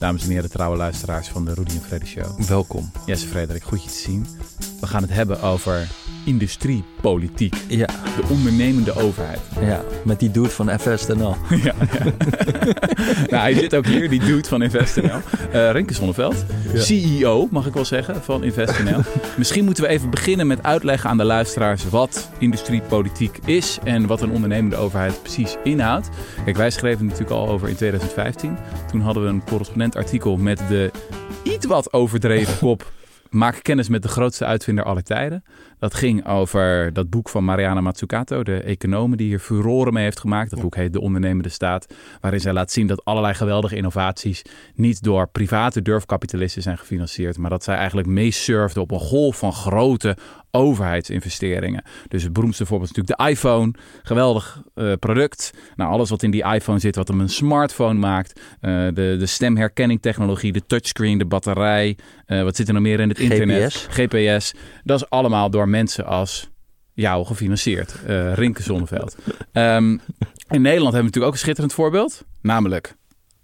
[0.00, 2.40] Dames en heren, trouwe luisteraars van de Rudy en Freddy Show.
[2.40, 2.90] Welkom.
[3.06, 4.26] Jesse Frederik, goed je te zien.
[4.80, 5.88] We gaan het hebben over
[6.30, 7.54] industriepolitiek.
[7.68, 9.40] Ja, De ondernemende overheid.
[9.60, 11.36] ja, met die dude van FSNL.
[11.48, 11.74] ja, ja.
[13.30, 15.20] nou, hij zit ook hier, die dude van InvestNL.
[15.52, 16.44] Eh Renke Zonneveld,
[16.74, 19.00] CEO, mag ik wel zeggen, van InvestNL.
[19.36, 24.20] Misschien moeten we even beginnen met uitleggen aan de luisteraars wat industriepolitiek is en wat
[24.22, 26.08] een ondernemende overheid precies inhoudt.
[26.44, 28.56] Kijk, wij schreven het natuurlijk al over in 2015.
[28.90, 30.90] Toen hadden we een correspondent artikel met de
[31.42, 32.92] iets wat overdreven kop.
[33.30, 35.44] Maak kennis met de grootste uitvinder aller tijden.
[35.78, 40.20] Dat ging over dat boek van Mariana Mazzucato, de econoom die hier furoren mee heeft
[40.20, 40.50] gemaakt.
[40.50, 44.42] Dat boek heet De Ondernemende Staat, waarin zij laat zien dat allerlei geweldige innovaties
[44.74, 49.52] niet door private durfkapitalisten zijn gefinancierd, maar dat zij eigenlijk meesurfden op een golf van
[49.52, 50.16] grote
[50.50, 51.82] overheidsinvesteringen.
[52.08, 53.72] Dus het beroemdste voorbeeld is natuurlijk de iPhone.
[54.02, 55.50] Geweldig eh, product.
[55.76, 58.40] Nou, alles wat in die iPhone zit, wat hem een smartphone maakt.
[58.60, 61.96] Eh, de, de stemherkenningtechnologie, de touchscreen, de batterij.
[62.26, 63.74] eh, wat zit er nog meer in het internet?
[63.74, 63.86] GPS.
[63.90, 64.54] GPS.
[64.84, 66.48] Dat is allemaal door mensen als
[66.94, 67.94] jou gefinancierd.
[68.34, 69.16] Rinke Zonneveld.
[69.52, 69.90] Ehm,
[70.48, 72.24] in Nederland hebben we natuurlijk ook een schitterend voorbeeld.
[72.42, 72.94] Namelijk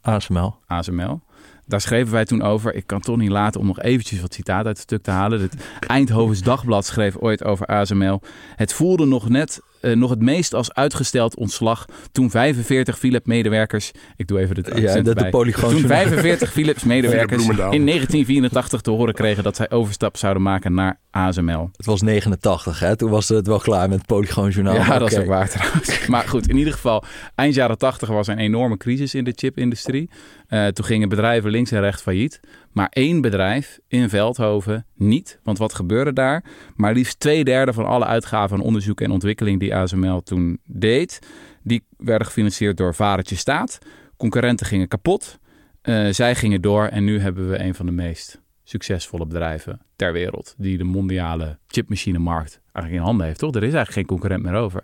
[0.01, 0.55] ASML.
[0.67, 1.21] ASML.
[1.67, 2.75] Daar schreven wij toen over.
[2.75, 5.41] Ik kan toch niet laten om nog eventjes wat citaat uit het stuk te halen.
[5.41, 5.55] Het
[5.87, 8.21] Eindhovens Dagblad schreef ooit over ASML.
[8.57, 13.91] Het voelde nog net eh, nog het meest als uitgesteld ontslag toen 45 Philips-medewerkers...
[14.17, 15.31] Ik doe even het accent Ja, dat de erbij.
[15.31, 15.71] polygoon.
[15.71, 17.71] Toen 45 Philips-medewerkers in Bloemendaal.
[17.71, 21.71] 1984 te horen kregen dat zij overstap zouden maken naar ASML.
[21.77, 22.97] Het was 89, hè?
[22.97, 24.75] Toen was het wel klaar met het Polygoon Journaal.
[24.75, 25.95] Ja, dat is ook waar trouwens.
[26.07, 27.05] Maar goed, in ieder geval,
[27.35, 30.11] eind jaren 80 was een enorme crisis in de chipindustrie.
[30.47, 32.41] Eh, toen gingen bedrijven links en rechts failliet.
[32.73, 35.39] Maar één bedrijf in Veldhoven niet.
[35.43, 36.45] Want wat gebeurde daar?
[36.77, 41.19] Maar liefst twee derde van alle uitgaven aan onderzoek en ontwikkeling die ASML toen deed,
[41.63, 43.79] die werden gefinancierd door Varetje Staat.
[44.17, 45.39] Concurrenten gingen kapot.
[45.83, 50.13] Eh, zij gingen door en nu hebben we een van de meest succesvolle bedrijven ter
[50.13, 50.55] wereld.
[50.59, 53.51] Die de mondiale chipmachinemarkt eigenlijk in handen heeft, toch?
[53.51, 54.83] Er is eigenlijk geen concurrent meer over.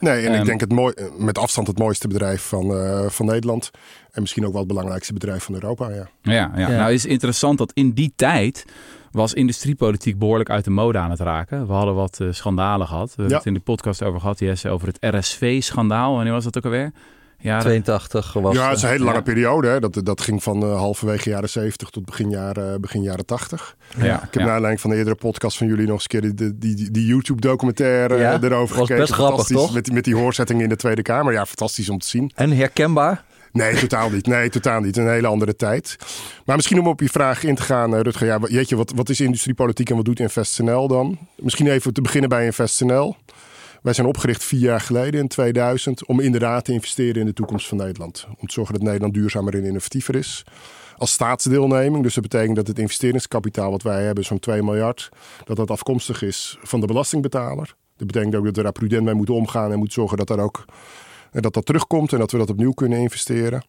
[0.00, 3.26] Nee, en Ehm, ik denk het mooi, met afstand het mooiste bedrijf van, eh, van
[3.26, 3.70] Nederland.
[4.10, 5.88] En misschien ook wel het belangrijkste bedrijf van Europa.
[5.90, 6.08] Ja.
[6.22, 6.50] Ja, ja.
[6.56, 6.68] Ja.
[6.68, 8.64] nou is interessant dat in die tijd
[9.14, 11.66] was industriepolitiek behoorlijk uit de mode aan het raken.
[11.66, 13.08] We hadden wat eh, schandalen gehad.
[13.08, 16.14] We hebben het in de podcast over gehad, Jesse, over het RSV-schandaal.
[16.14, 16.92] Wanneer was dat ook alweer?
[17.38, 19.22] Ja, 82 was ja, het is een hele lange ja.
[19.22, 19.68] periode.
[19.68, 19.80] Hè.
[19.80, 23.76] Dat, dat ging van eh, halverwege jaren 70 tot begin jaren, begin jaren 80.
[23.96, 24.40] ja, Ik heb ja.
[24.40, 27.06] naar aanleiding van de eerdere podcast van jullie nog eens een keer die, die, die,
[27.06, 28.96] YouTube-documentaire Ja, eh, erover was gekeken.
[28.96, 29.56] best grappig, Fantastisch.
[29.56, 29.74] toch?
[29.74, 31.32] Met, die- met die hoorzetting in de Tweede Kamer.
[31.32, 32.30] Ja, fantastisch om te zien.
[32.34, 33.24] En herkenbaar?
[33.54, 34.26] Nee, totaal niet.
[34.26, 34.96] Nee, totaal niet.
[34.96, 35.96] Een hele andere tijd.
[36.44, 38.26] Maar misschien om op je vraag in te gaan, eh, Rutger.
[38.26, 41.18] Ja, jeetje, wat, wat is industriepolitiek en wat doet InvestNL dan?
[41.36, 43.16] Misschien even te beginnen bij InvestNL.
[43.82, 47.68] Wij zijn opgericht vier jaar geleden in 2000 om inderdaad te investeren in de toekomst
[47.68, 48.26] van Nederland.
[48.28, 50.44] Om te zorgen dat Nederland duurzamer en innovatiever is.
[50.96, 55.08] Als staatsdeelneming, dus dat betekent dat het investeringskapitaal wat wij hebben, zo'n 2 miljard,
[55.44, 57.74] dat dat afkomstig is van de belastingbetaler.
[57.96, 60.38] Dat betekent ook dat we daar prudent mee moeten omgaan en moeten zorgen dat daar
[60.38, 60.64] ook
[61.42, 63.64] dat dat terugkomt en dat we dat opnieuw kunnen investeren.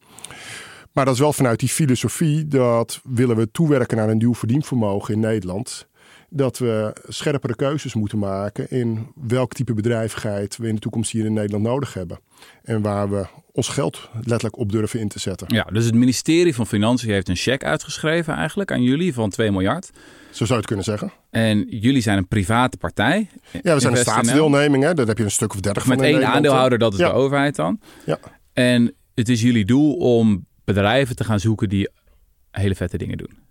[0.92, 5.14] Maar dat is wel vanuit die filosofie dat willen we toewerken naar een nieuw verdienvermogen
[5.14, 5.88] in Nederland.
[6.30, 11.26] Dat we scherpere keuzes moeten maken in welk type bedrijvigheid we in de toekomst hier
[11.26, 12.20] in Nederland nodig hebben.
[12.64, 15.48] En waar we ons geld letterlijk op durven in te zetten.
[15.54, 19.52] Ja, dus het ministerie van Financiën heeft een cheque uitgeschreven eigenlijk aan jullie van 2
[19.52, 19.90] miljard.
[20.30, 21.12] Zo zou je het kunnen zeggen.
[21.30, 23.30] En jullie zijn een private partij.
[23.64, 24.84] Ja, we zijn een staatsdeelneming.
[24.84, 24.94] Hè?
[24.94, 27.08] Daar heb je een stuk of dertig van Met één aandeelhouder, dat is Ja.
[27.08, 27.80] de overheid dan.
[28.06, 28.20] Ja.
[28.54, 31.90] En het is jullie doel om bedrijven te gaan zoeken die
[32.52, 33.44] hele vette dingen doen.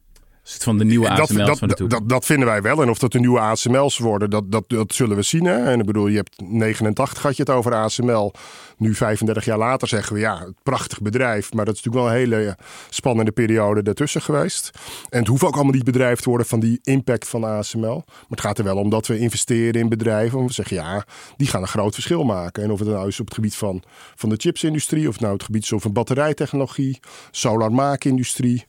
[0.44, 2.62] Dus het van de nieuwe Dat, ASML's dat, van de dat, dat, dat vinden wij
[2.62, 2.82] wel.
[2.82, 5.44] En of dat de nieuwe ASML's worden, dat, dat, dat zullen we zien.
[5.44, 5.64] Hè?
[5.64, 8.32] En ik bedoel, je hebt 89 had je het over ASML.
[8.76, 11.52] Nu 35 jaar later zeggen we ja, het prachtig bedrijf.
[11.52, 12.56] Maar dat is natuurlijk wel een hele
[12.88, 14.70] spannende periode daartussen geweest.
[15.08, 18.02] En het hoeft ook allemaal niet bedrijf te worden van die impact van ASML.
[18.06, 20.38] Maar het gaat er wel om dat we investeren in bedrijven.
[20.38, 21.06] En we zeggen ja,
[21.36, 22.62] die gaan een groot verschil maken.
[22.62, 23.82] En of het nou is op het gebied van,
[24.14, 25.08] van de chipsindustrie.
[25.08, 28.66] Of nou het gebied is van batterijtechnologie, solarmaakindustrie.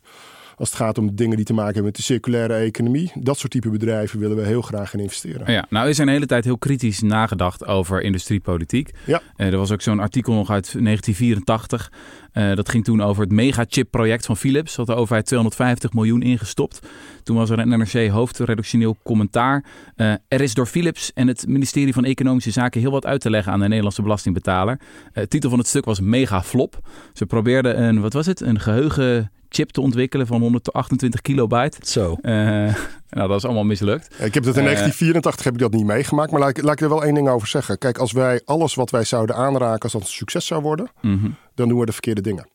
[0.57, 3.11] Als het gaat om dingen die te maken hebben met de circulaire economie.
[3.15, 5.51] Dat soort type bedrijven willen we heel graag in investeren.
[5.51, 8.91] Ja, nou is er een hele tijd heel kritisch nagedacht over industriepolitiek.
[9.05, 9.21] Ja.
[9.35, 11.91] Eh, er was ook zo'n artikel nog uit 1984.
[12.31, 14.75] Eh, dat ging toen over het megachip-project van Philips.
[14.75, 16.79] Had de overheid 250 miljoen ingestopt.
[17.23, 19.63] Toen was er een NRC hoofdredactioneel commentaar.
[19.95, 23.29] Eh, er is door Philips en het ministerie van Economische Zaken heel wat uit te
[23.29, 24.79] leggen aan de Nederlandse belastingbetaler.
[25.13, 26.79] De titel van het stuk was Mega Flop.
[27.13, 28.59] Ze probeerden een, wat was het, een
[29.55, 31.77] geheugenchip te ontwikkelen van 128 kilobyte.
[31.81, 32.17] Zo.
[32.21, 32.33] Eh,
[33.15, 34.05] nou, dat is allemaal mislukt.
[34.19, 34.65] Ik heb dat in Eh.
[34.65, 36.31] 1984 heb ik dat niet meegemaakt.
[36.31, 37.77] Maar laat ik, laat ik er wel één ding over zeggen.
[37.77, 40.89] Kijk, als wij alles wat wij zouden aanraken als dat een succes zou worden.
[41.01, 41.29] Mhm.
[41.55, 42.47] dan doen we de verkeerde dingen.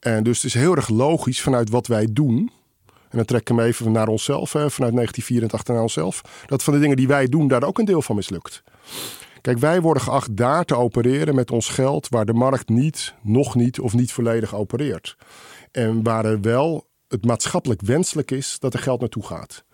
[0.00, 2.50] En dus het is heel erg logisch vanuit wat wij doen.
[3.10, 6.44] En dan trek ik hem even naar onszelf, hè, vanuit 1984 naar onszelf.
[6.46, 8.62] Dat van de dingen die wij doen, daar ook een deel van mislukt.
[9.40, 13.54] Kijk, wij worden geacht daar te opereren met ons geld waar de markt niet, nog
[13.54, 15.16] niet of niet volledig opereert.
[15.72, 19.64] En waar er wel het maatschappelijk wenselijk is dat er geld naartoe gaat.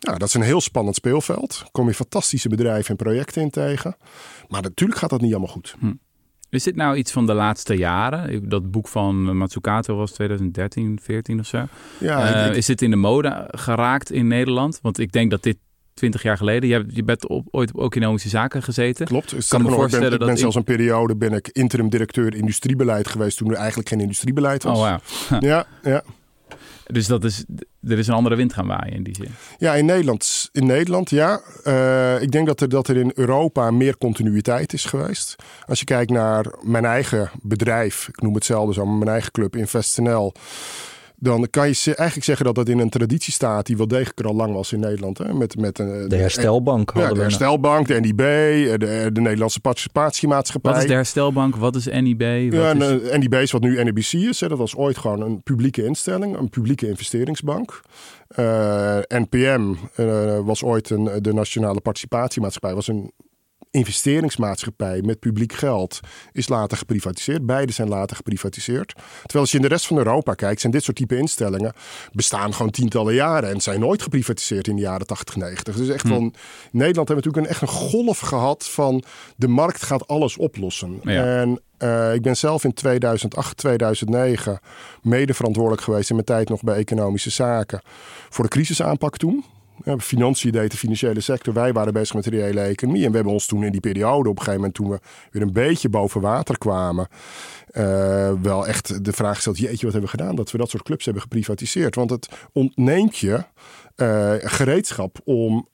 [0.00, 1.64] Nou, dat is een heel spannend speelveld.
[1.70, 3.96] Kom je fantastische bedrijven en projecten in tegen.
[4.48, 5.74] Maar natuurlijk gaat dat niet allemaal goed.
[5.78, 5.92] Hm.
[6.50, 8.48] Is dit nou iets van de laatste jaren?
[8.48, 11.66] Dat boek van Matsukato was 2013, 14 of zo.
[11.98, 14.78] Ja, uh, Is dit in de mode geraakt in Nederland?
[14.82, 15.56] Want ik denk dat dit
[16.00, 16.68] 20 jaar geleden.
[16.68, 19.06] Je, hebt, je bent op, ooit op economische zaken gezeten.
[19.06, 19.32] Klopt.
[19.32, 23.08] Ik kan me voorstellen ben, ik ben zelfs een periode ben ik interim directeur industriebeleid
[23.08, 24.78] geweest toen er eigenlijk geen industriebeleid was.
[24.78, 24.96] Oh,
[25.28, 25.42] wow.
[25.50, 26.02] ja, ja.
[26.86, 27.44] Dus dat is,
[27.88, 29.28] er is een andere wind gaan waaien in die zin.
[29.58, 31.40] Ja, in Nederland, in Nederland ja.
[31.64, 35.36] Uh, ik denk dat er, dat er in Europa meer continuïteit is geweest.
[35.66, 40.32] Als je kijkt naar mijn eigen bedrijf, ik noem hetzelfde zo, mijn eigen club InvestNL
[41.20, 44.26] dan kan je eigenlijk zeggen dat dat in een traditie staat die wel degelijk er
[44.26, 45.18] al lang was in Nederland.
[45.18, 45.34] Hè?
[45.34, 46.92] Met, met een, de herstelbank.
[46.94, 50.72] Ja, de herstelbank, de NIB, de, de Nederlandse participatiemaatschappij.
[50.72, 51.56] Wat is de herstelbank?
[51.56, 52.52] Wat is NIB?
[52.52, 53.18] Wat ja, is...
[53.18, 54.40] NIB is wat nu NIBC is.
[54.40, 54.48] Hè?
[54.48, 57.80] Dat was ooit gewoon een publieke instelling, een publieke investeringsbank.
[58.36, 62.74] Uh, eh, NPM uh, eh, was ooit een, de Nationale Participatiemaatschappij.
[62.74, 63.12] was een
[63.70, 66.00] investeringsmaatschappij met publiek geld
[66.32, 67.46] is later geprivatiseerd.
[67.46, 68.94] Beide zijn later geprivatiseerd.
[68.94, 71.72] Terwijl als je in de rest van Europa kijkt, zijn dit soort type instellingen
[72.12, 75.76] bestaan gewoon tientallen jaren en zijn nooit geprivatiseerd in de jaren 80, 90.
[75.76, 76.08] Dus echt hm.
[76.08, 76.34] van
[76.70, 79.04] Nederland hebben we natuurlijk een, echt een golf gehad van
[79.36, 81.00] de markt gaat alles oplossen.
[81.04, 84.58] En uh, ik ben zelf in 2008, 2009
[85.02, 87.80] mede verantwoordelijk geweest in mijn tijd nog bij economische zaken
[88.28, 89.44] voor de crisisaanpak toen.
[89.98, 91.54] Financiën deed de financiële sector.
[91.54, 93.04] Wij waren bezig met de reële economie.
[93.04, 95.00] En we hebben ons toen in die periode, op een gegeven moment toen we
[95.30, 97.08] weer een beetje boven water kwamen,
[97.72, 100.36] uh, wel echt de vraag gesteld: jeetje, wat hebben we gedaan?
[100.36, 101.94] Dat we dat soort clubs hebben geprivatiseerd.
[101.94, 103.44] Want het ontneemt je
[103.96, 105.68] uh, gereedschap om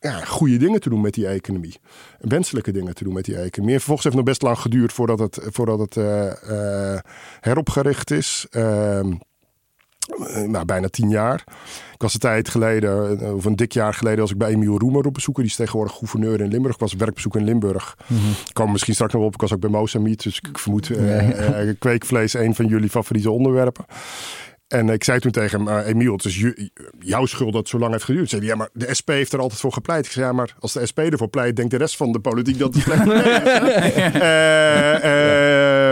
[0.00, 1.76] ja, goede dingen te doen met die economie.
[2.18, 3.74] Wenselijke dingen te doen met die economie.
[3.74, 6.98] En vervolgens heeft het nog best lang geduurd voordat het, voordat het uh,
[7.40, 8.46] heropgericht is.
[8.50, 9.12] Ehm,
[10.46, 11.44] nou, bijna tien jaar.
[11.94, 14.78] Ik was een tijd geleden, eh, of een dik jaar geleden, was ik bij Emiel
[14.78, 15.36] Roemer op bezoek.
[15.36, 16.74] Die is tegenwoordig gouverneur in Limburg.
[16.74, 17.96] Ik was werkbezoek in Limburg.
[18.06, 18.30] Mm -hmm.
[18.30, 19.34] Ik kwam misschien straks nog op.
[19.34, 20.22] Ik was ook bij Mozambique.
[20.22, 23.84] Dus ik vermoed uh, kweekvlees een van jullie favoriete onderwerpen.
[24.74, 26.44] En ik zei toen tegen hem, uh, Emiel, het is
[26.98, 28.28] jouw schuld dat het zo lang heeft geduurd.
[28.28, 30.06] Zei hij, ja, maar de SP heeft er altijd voor gepleit.
[30.06, 32.58] Ik zei, ja, maar als de SP ervoor pleit, denkt de rest van de politiek
[32.58, 32.86] dat is.
[32.86, 32.96] uh,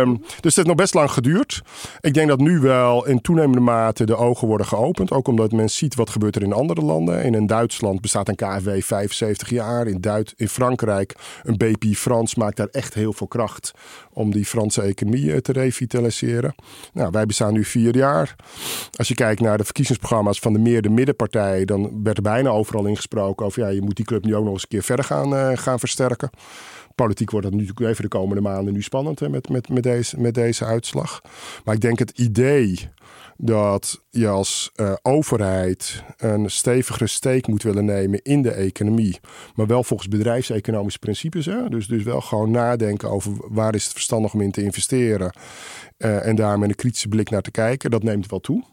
[0.02, 0.08] uh,
[0.40, 1.62] dus het heeft nog best lang geduurd.
[2.00, 5.10] Ik denk dat nu wel in toenemende mate de ogen worden geopend.
[5.10, 7.22] Ook omdat men ziet wat gebeurt er in andere landen.
[7.24, 9.86] In, in Duitsland bestaat een KfW 75 jaar.
[9.86, 13.72] In, Duit in Frankrijk, een BP Frans maakt daar echt heel veel kracht
[14.12, 16.54] om die Franse economie eh, te revitaliseren.
[16.92, 18.36] Nou, wij bestaan nu vier jaar.
[18.96, 22.50] Als je kijkt naar de verkiezingsprogramma's van de meer de middenpartij, dan werd er bijna
[22.50, 25.04] overal ingesproken over ja, je moet die club nu ook nog eens een keer verder
[25.04, 26.30] gaan, uh, gaan versterken.
[26.94, 30.20] Politiek wordt dat natuurlijk even de komende maanden nu spannend hè, met, met, met, deze,
[30.20, 31.22] met deze uitslag.
[31.64, 32.90] Maar ik denk het idee
[33.44, 39.20] dat je als uh, overheid een stevigere steek moet willen nemen in de economie.
[39.54, 41.46] Maar wel volgens bedrijfseconomische principes.
[41.46, 41.68] Hè?
[41.68, 45.32] Dus, dus wel gewoon nadenken over waar is het verstandig om in te investeren.
[45.98, 47.90] Uh, en daar met een kritische blik naar te kijken.
[47.90, 48.64] Dat neemt wel toe.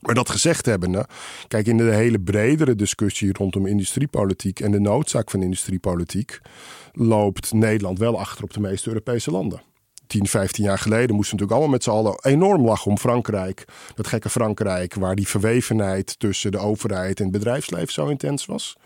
[0.00, 1.06] Maar dat gezegd hebbende,
[1.48, 6.40] kijk in de hele bredere discussie rondom industriepolitiek en de noodzaak van industriepolitiek,
[6.92, 9.62] loopt Nederland wel achter op de meeste Europese landen.
[10.06, 13.64] 10, 15 jaar geleden moesten we natuurlijk allemaal met z'n allen enorm lachen om Frankrijk.
[13.94, 18.76] Dat gekke Frankrijk, waar die verwevenheid tussen de overheid en het bedrijfsleven zo intens was.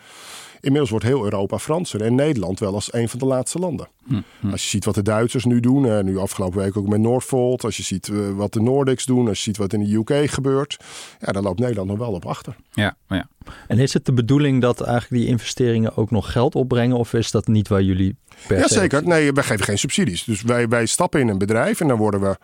[0.60, 3.88] Inmiddels wordt heel Europa Franser en Nederland wel als een van de laatste landen.
[4.06, 4.50] Hm, hm.
[4.50, 7.64] Als je ziet wat de Duitsers nu doen, uh, nu afgelopen week ook met Northvolt.
[7.64, 10.30] Als je ziet uh, wat de Nordics doen, als je ziet wat in de UK
[10.30, 10.76] gebeurt.
[11.20, 12.56] Ja, dan loopt Nederland nog wel op achter.
[12.72, 13.28] Ja, ja.
[13.66, 16.96] En is het de bedoeling dat eigenlijk die investeringen ook nog geld opbrengen?
[16.96, 19.06] Of is dat niet waar jullie per Ja, zeker.
[19.06, 20.24] Nee, wij geven geen subsidies.
[20.24, 22.36] Dus wij, wij stappen in een bedrijf en dan worden we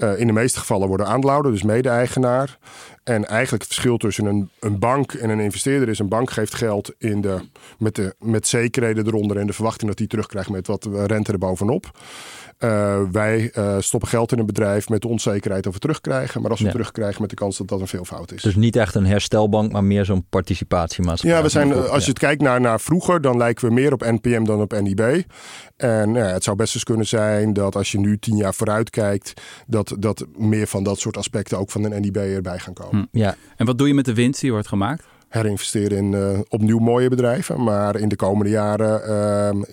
[0.00, 2.58] in de meeste gevallen worden aandeelhouder, dus mede-eigenaar.
[3.04, 6.54] En eigenlijk het verschil tussen een, een bank en een investeerder is: een bank geeft
[6.54, 7.40] geld in de,
[7.78, 11.90] met, de, met zekerheden eronder en de verwachting dat hij terugkrijgt met wat rente erbovenop.
[12.64, 16.40] Uh, wij uh, stoppen geld in een bedrijf met de onzekerheid of we terugkrijgen.
[16.40, 16.72] Maar als we ja.
[16.72, 18.42] terugkrijgen met de kans dat dat een veelvoud is.
[18.42, 21.38] Dus niet echt een herstelbank, maar meer zo'n participatiemaatschappij.
[21.38, 24.00] Ja, we zijn, als je het kijkt naar, naar vroeger, dan lijken we meer op
[24.00, 25.24] NPM dan op NIB.
[25.76, 28.90] En ja, het zou best eens kunnen zijn dat als je nu tien jaar vooruit
[28.90, 29.32] kijkt,
[29.66, 33.08] dat, dat meer van dat soort aspecten ook van een NIB erbij gaan komen.
[33.10, 33.36] Hm, ja.
[33.56, 35.04] En wat doe je met de winst die wordt gemaakt?
[35.30, 37.62] Herinvesteren in uh, opnieuw mooie bedrijven.
[37.62, 39.02] Maar in de komende jaren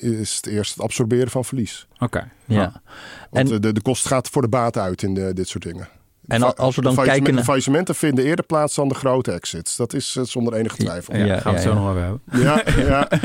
[0.02, 1.88] uh, is het eerst het absorberen van verlies.
[2.00, 2.30] Oké.
[2.46, 2.82] Ja.
[3.30, 3.62] Want en...
[3.62, 5.88] de, de kost gaat voor de baat uit in de, dit soort dingen.
[6.28, 7.44] En al- als we dan kijken naar...
[7.44, 9.76] Faillissementen vinden eerder plaats dan de grote exits.
[9.76, 11.16] Dat is eh, zonder enige twijfel.
[11.16, 11.82] Ja, Ja, gaan we het ja, zo ja.
[11.82, 12.22] nog over hebben.
[12.32, 13.08] Ja, ja.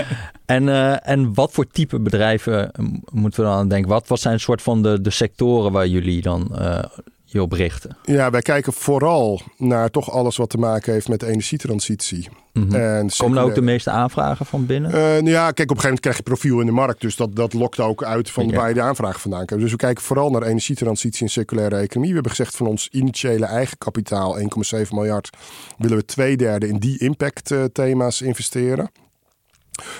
[0.46, 3.90] En, eh, en wat voor type bedrijven eh, moeten we dan aan denken?
[3.90, 6.84] Wat, wat zijn soort van de, de sectoren waar jullie dan eh,
[7.32, 7.96] je op richten?
[8.02, 12.28] ja, wij kijken vooral naar toch alles wat te maken heeft met de energietransitie.
[12.52, 12.74] Mhm.
[12.74, 14.90] En Komen nou ook de meeste aanvragen van binnen?
[14.90, 17.00] Eh, nou ja, kijk, op een gegeven moment krijg je profiel in de markt.
[17.00, 19.64] Dus dat, dat lokt ook uit van waar je de aanvraag vandaan krijgt.
[19.64, 22.08] Dus we kijken vooral naar energietransitie en circulaire economie.
[22.08, 24.44] We hebben gezegd van ons initiële eigen kapitaal, 1,7
[24.90, 25.30] miljard,
[25.78, 28.90] willen we twee derde in die impact eh, thema's investeren.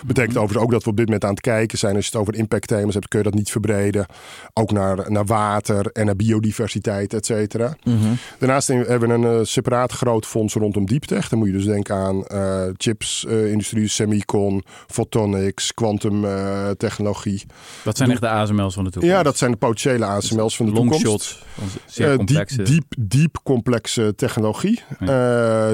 [0.07, 1.95] Betekent overigens ook dat we op dit moment aan het kijken zijn.
[1.97, 4.07] Als je het over impact thema's hebt, kun je dat niet verbreden.
[4.53, 7.77] Ook naar, naar water en naar biodiversiteit, et cetera.
[7.85, 7.97] Mhm.
[8.39, 11.29] Daarnaast hebben we een eh, separaat groot fonds rondom deeptech.
[11.29, 17.43] Dan moet je dus denken aan eh, chips, eh, industrie, semicon, photonics, quantum eh, technologie.
[17.85, 19.17] Dat zijn echt de ASML's van de toekomst.
[19.17, 21.25] Ja, dat zijn de potentiële ASML's van de Long toekomst.
[21.27, 21.45] shots.
[21.59, 22.57] van Zeer Eh, complexe.
[22.63, 24.81] diep, diep, diep complexe technologie.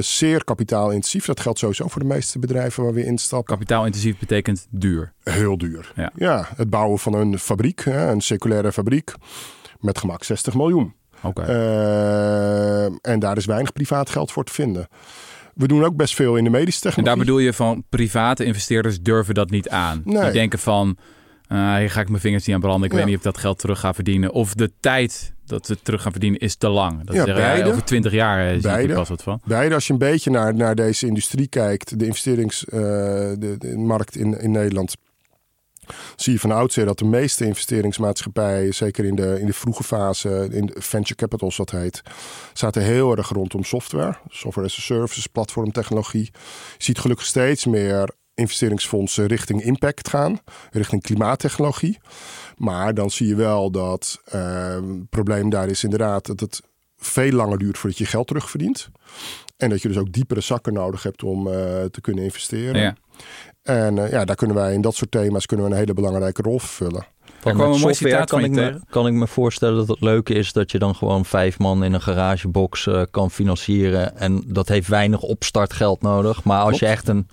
[0.01, 1.25] Zeer kapitaalintensief.
[1.27, 3.55] Dat geldt sowieso voor de meeste bedrijven waar we instappen.
[3.91, 5.13] Kapitaalintensief betekent duur.
[5.23, 5.93] Heel duur.
[6.15, 6.49] Ja.
[6.57, 9.15] het bouwen van een fabriek, een circulaire fabriek,
[9.81, 10.95] met gemak 60 miljoen.
[11.23, 11.43] Oké.
[11.43, 14.89] Eh, en daar is weinig privaat geld voor te vinden.
[15.55, 17.17] We doen ook best veel in de medische en technologie.
[17.17, 20.03] daar bedoel je van private investeerders durven dat niet aan.
[20.05, 20.23] Nee.
[20.23, 20.97] Die denken van,
[21.49, 22.85] eh, hier ga ik mijn vingers niet aan branden.
[22.85, 22.97] Ik Ja.
[22.97, 24.33] weet niet of ik dat geld terug ga verdienen.
[24.33, 27.05] Of de tijd dat we het terug gaan verdienen is te lang.
[27.05, 27.71] Dat Ja, zeggen, beide.
[27.71, 28.95] over 20 jaar eh, zie ik Beide.
[28.95, 29.41] pas wat van.
[29.45, 34.51] Beide, als je een beetje naar, naar deze industrie kijkt, de investeringsmarkt markt in, in
[34.51, 34.97] Nederland,
[36.17, 40.49] zie je van oudsher dat de meeste investeringsmaatschappijen, zeker in de, in de vroege fase,
[40.51, 42.03] in de venture capital wat heet,
[42.53, 46.29] zaten heel erg rondom software, software as a service, platformtechnologie.
[46.79, 50.41] Je ziet gelukkig steeds meer investeringsfondsen richting impact gaan,
[50.71, 51.99] richting klimaattechnologie.
[52.57, 56.63] Maar dan zie je wel dat eh, het probleem daar is inderdaad dat het
[56.97, 58.89] veel langer duurt voordat je geld terugverdient.
[59.57, 61.53] En dat je dus ook diepere zakken nodig hebt om eh,
[61.85, 62.81] te kunnen investeren.
[62.81, 62.97] Ja.
[63.63, 66.43] En eh, ja, daar kunnen wij in dat soort thema's kunnen we een hele belangrijke
[66.43, 67.07] rol vervullen.
[67.41, 70.01] Van kwam een mooi citaat kan van ik, me, kan ik me voorstellen dat het
[70.01, 74.17] leuke is dat je dan gewoon vijf man in een garagebox eh, kan financieren.
[74.17, 76.45] En dat heeft weinig opstartgeld nodig.
[76.45, 77.29] Maar als je, echt een,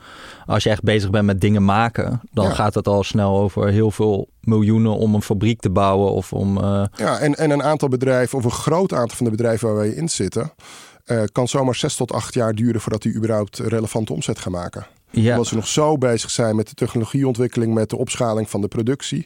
[0.46, 2.54] als je echt bezig bent met dingen maken, dan Ja.
[2.54, 6.12] gaat het al snel over heel veel miljoenen om een fabriek te bouwen.
[6.12, 6.58] Of om.
[6.58, 9.78] eh, Ja, en, en een aantal bedrijven, of een groot aantal van de bedrijven waar
[9.78, 10.52] wij in zitten,
[11.06, 14.86] eh, kan zomaar zes tot acht jaar duren voordat die überhaupt relevante omzet gaan maken.
[15.12, 15.32] ja.
[15.32, 19.26] Omdat ze nog zo bezig zijn met de technologieontwikkeling, met de opschaling van de productie.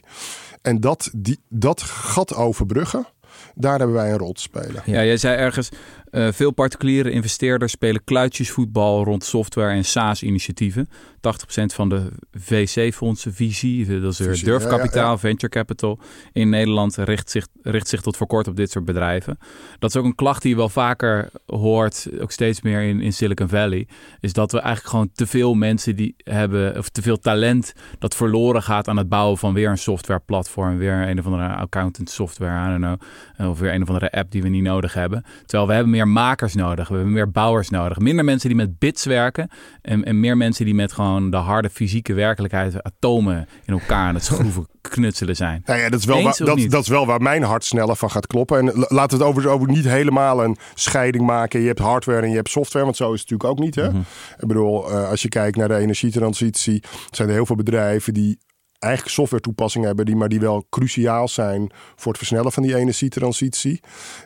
[0.62, 3.06] En dat, die, dat gat overbruggen,
[3.54, 4.82] daar hebben wij een rol te spelen.
[4.84, 5.68] Ja, jij zei ergens,
[6.10, 10.88] eh, veel particuliere investeerders spelen kluitjesvoetbal rond software en SaaS-initiatieven.
[11.20, 15.98] 80% van de VC-fondsen, VC, dat is VC, durfkapitaal, ja, ja, venture capital,
[16.32, 19.38] in Nederland richt zich, richt zich tot voor kort op dit soort bedrijven.
[19.78, 23.12] Dat is ook een klacht die je wel vaker hoort, ook steeds meer in, in
[23.12, 23.88] Silicon Valley,
[24.20, 28.14] is dat we eigenlijk gewoon te veel mensen die hebben, of te veel talent dat
[28.14, 32.66] verloren gaat aan het bouwen van weer een softwareplatform, weer een of andere accountant software,
[32.66, 32.98] I don't
[33.36, 35.24] know, of weer een of andere app die we niet nodig hebben.
[35.46, 38.78] Terwijl we hebben meer makers nodig, we hebben meer bouwers nodig, minder mensen die met
[38.78, 39.50] bits werken
[39.82, 44.14] en, en meer mensen die met gewoon de harde fysieke werkelijkheid, atomen in elkaar aan
[44.14, 45.62] het schroeven knutselen zijn.
[45.64, 48.10] Nou ja, dat is, wel waar, dat, dat is wel waar mijn hart sneller van
[48.10, 48.58] gaat kloppen.
[48.58, 51.60] En la- laten we het over, over niet helemaal een scheiding maken.
[51.60, 53.74] Je hebt hardware en je hebt software, want zo is het natuurlijk ook niet.
[53.74, 53.88] Hè?
[53.88, 54.00] Mhm.
[54.38, 58.38] Ik bedoel, eh, als je kijkt naar de energietransitie, zijn er heel veel bedrijven die
[58.80, 62.76] eigenlijk software toepassingen hebben, die, maar die wel cruciaal zijn voor het versnellen van die
[62.76, 63.80] energietransitie.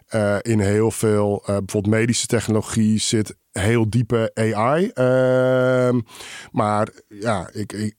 [0.06, 4.88] Eh, in heel veel, eh, bijvoorbeeld medische technologie, zit heel diepe AI.
[4.88, 6.00] Ehm,
[6.52, 7.94] maar ja, ik, ik,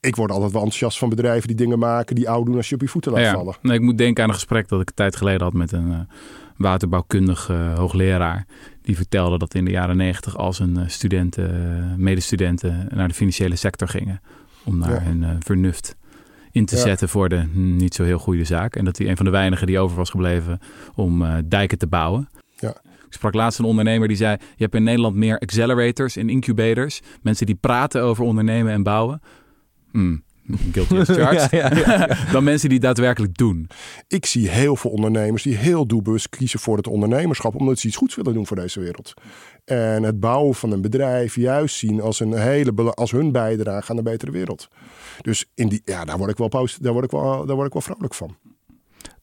[0.00, 2.74] ik word altijd wel enthousiast van bedrijven die dingen maken die oud doen als je
[2.74, 3.54] op je voeten laat Ja, vallen.
[3.62, 6.08] nee, ik moet denken aan een gesprek dat ik een tijd geleden had met een
[6.56, 8.46] waterbouwkundige eh, hoogleraar.
[8.82, 13.88] Die vertelde dat in de jaren negentig als een studenten, medestudenten naar de financiële sector
[13.88, 14.20] gingen.
[14.64, 15.00] Om daar Ja.
[15.02, 15.96] hun eh, vernuft
[16.50, 16.82] in te Ja.
[16.82, 18.76] zetten voor de hm, niet zo heel goede zaak.
[18.76, 20.58] En dat hij een van de weinigen die over was gebleven
[20.94, 22.28] om eh, dijken te bouwen.
[22.58, 22.70] Ja.
[23.06, 27.00] Ik sprak laatst een ondernemer die zei: Je hebt in Nederland meer accelerators en incubators.
[27.22, 29.20] Mensen die praten over ondernemen en bouwen.
[29.90, 30.22] Hmm,
[30.72, 31.50] guilty as charged.
[31.50, 33.68] Ja, ja, Dan mensen die daadwerkelijk doen.
[34.08, 37.96] Ik zie heel veel ondernemers die heel doelbewust kiezen voor het ondernemerschap, omdat ze iets
[37.96, 39.14] goeds willen doen voor deze wereld.
[39.64, 43.96] En het bouwen van een bedrijf juist zien als, een hele, als hun bijdrage aan
[43.96, 44.68] een betere wereld.
[45.20, 47.66] Dus in die, ja, daar, word ik wel post, daar, word ik wel, daar word
[47.66, 48.36] ik wel vrolijk van.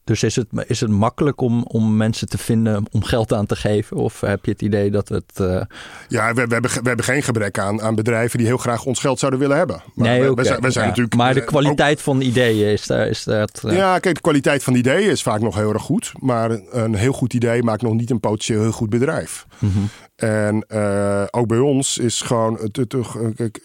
[0.04, 3.56] Dus is het, is het makkelijk om, om mensen te vinden om geld aan te
[3.56, 3.96] geven?
[3.96, 5.32] Of heb je het idee dat het.
[5.40, 5.60] Uh...
[6.08, 9.00] Ja, we, we, hebben, we hebben geen gebrek aan, aan bedrijven die heel graag ons
[9.00, 9.82] geld zouden willen hebben.
[9.94, 11.14] Maar nee, we, we, zijn, we zijn natuurlijk.
[11.14, 13.62] Maar de kwaliteit van ideeën is, daar, is dat.
[13.66, 13.76] Uh...
[13.76, 16.12] Ja, kijk, de kwaliteit van ideeën is vaak nog heel erg goed.
[16.18, 19.46] Maar een heel goed idee maakt nog niet een potentieel heel goed bedrijf.
[19.58, 19.88] Mm -hmm.
[20.20, 22.92] En uh, ook bij ons is gewoon, het, het,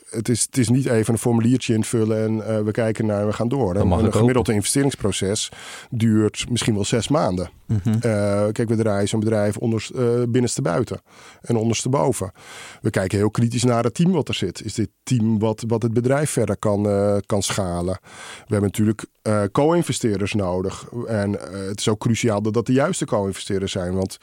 [0.09, 3.33] het, is, het is niet even een formuliertje invullen en uh, we kijken naar we
[3.33, 3.75] gaan door.
[3.75, 5.51] Een gemiddelde investeringsproces
[5.89, 7.50] duurt misschien wel zes maanden.
[7.67, 7.93] Mm -hmm.
[7.93, 8.01] uh,
[8.51, 9.89] kijk, we draaien zo'n bedrijf onder,
[10.29, 11.01] binnenste buiten
[11.41, 12.31] en onderste boven.
[12.81, 14.63] We kijken heel kritisch naar het team wat er zit.
[14.63, 16.88] Is dit team wat, wat het bedrijf verder kan,
[17.25, 17.98] kan schalen?
[18.48, 19.05] We hebben natuurlijk
[19.51, 20.86] co-investeerders nodig.
[21.07, 21.31] En
[21.67, 23.95] het is ook cruciaal dat dat de juiste co-investeerders zijn.
[23.95, 24.17] Want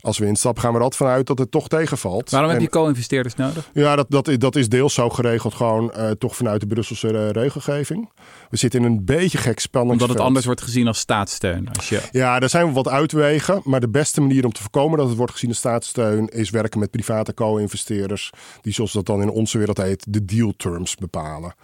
[0.00, 2.30] als we instappen gaan we er altijd vanuit dat het toch tegenvalt.
[2.30, 3.70] Waarom heb je co-investeerders nodig?
[3.72, 7.30] Ja, dat, dat, dat is deels zo geregeld, gewoon uh, toch vanuit de Brusselse uh,
[7.30, 8.10] regelgeving.
[8.50, 10.00] We zitten in een beetje gek spanningsveld.
[10.02, 11.68] Omdat het anders wordt gezien als staatssteun.
[11.76, 12.02] Als je...
[12.10, 13.60] Ja, daar zijn we wat uitwegen.
[13.64, 16.28] Maar de beste manier om te voorkomen dat het wordt gezien als staatssteun...
[16.28, 18.30] is werken met private co-investeerders...
[18.60, 21.54] die zoals dat dan in onze wereld heet, de deal terms bepalen.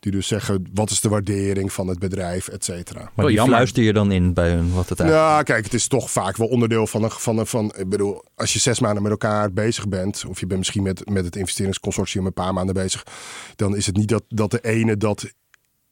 [0.00, 3.10] Die dus zeggen, wat is de waardering van het bedrijf, et cetera.
[3.14, 5.30] Maar die fluister je dan in bij hun wat het eigenlijk...
[5.30, 7.10] Ja, kijk, het is toch vaak wel onderdeel van een...
[7.10, 10.24] Van een van, ik bedoel, als je zes maanden met elkaar bezig bent...
[10.28, 13.04] of je bent misschien met, met het investeringsconsortium een paar maanden bezig...
[13.56, 15.32] dan is het niet dat, dat de ene dat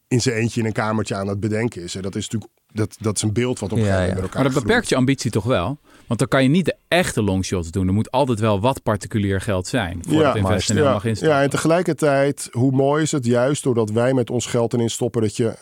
[0.08, 1.94] in zijn eentje in een kamertje aan het bedenken is.
[1.94, 4.14] En dat is natuurlijk dat, dat is een beeld wat op ja, ja.
[4.14, 5.78] met elkaar Maar dat beperkt je ambitie toch wel?
[6.06, 7.86] Want dan kan je niet de echte longshots doen.
[7.86, 11.42] Er moet altijd wel wat particulier geld zijn voor ja, het investeren ja, mag Ja,
[11.42, 15.22] en tegelijkertijd, hoe mooi is het juist doordat wij met ons geld erin stoppen...
[15.22, 15.54] dat je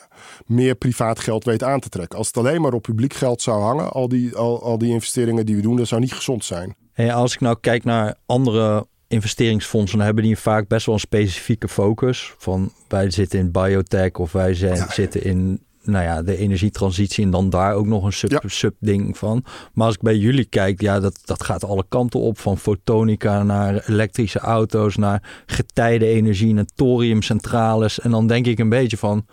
[0.47, 2.19] meer privaat geld weet aan te trekken.
[2.19, 5.47] Als het alleen maar op publiek geld zou hangen, al die, al, al die investeringen
[5.47, 5.77] die we doen...
[5.77, 6.75] dat zou niet gezond zijn.
[6.93, 11.69] En als ik nou kijk naar andere investeringsfondsen hebben die vaak best wel een specifieke
[11.69, 12.35] focus.
[12.39, 17.31] Van wij zitten in biotech of wij zijn, zitten in nou ja, de energietransitie en
[17.31, 19.45] dan daar ook nog een sub, sub ding van.
[19.73, 22.39] Maar als ik bij jullie kijk, ja, dat, dat gaat alle kanten op.
[22.39, 28.01] Van fotonica naar elektrische auto's, naar getijdenenergie, naar thoriumcentrales.
[28.01, 29.27] En dan denk ik een beetje van,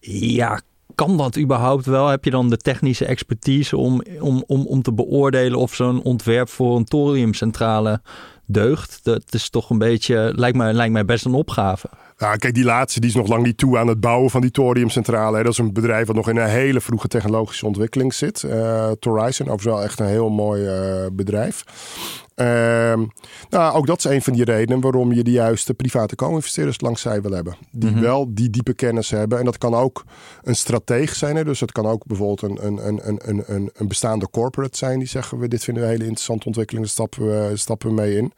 [0.00, 0.60] ja,
[0.94, 2.08] kan dat überhaupt wel?
[2.08, 6.48] Heb je dan de technische expertise om, om, om, om te beoordelen of zo'n ontwerp
[6.48, 8.00] voor een thoriumcentrale
[8.48, 9.00] deugt?
[9.02, 11.88] Dat is toch een beetje, lijkt mij, lijkt mij best een opgave.
[12.20, 14.50] Ja, kijk, die laatste die is nog lang niet toe aan het bouwen van die
[14.50, 15.42] thoriumcentrale.
[15.42, 18.42] Dat is een bedrijf wat nog in een hele vroege technologische ontwikkeling zit.
[18.42, 21.64] Uh, Horizon, overigens wel echt een heel mooi uh, bedrijf.
[22.40, 22.46] Uh,
[23.50, 27.00] nou, ook dat is een van die redenen waarom je de juiste private co-investeerders langs
[27.00, 27.56] zij wil hebben.
[27.70, 28.04] Die mm-hmm.
[28.04, 29.38] wel die diepe kennis hebben.
[29.38, 30.04] En dat kan ook
[30.42, 31.36] een strateeg zijn.
[31.36, 31.44] Hè?
[31.44, 34.98] Dus het kan ook bijvoorbeeld een, een, een, een, een, een bestaande corporate zijn.
[34.98, 36.84] Die zeggen we, dit vinden we een hele interessante ontwikkeling.
[36.84, 38.32] Daar stappen we, stappen we mee in.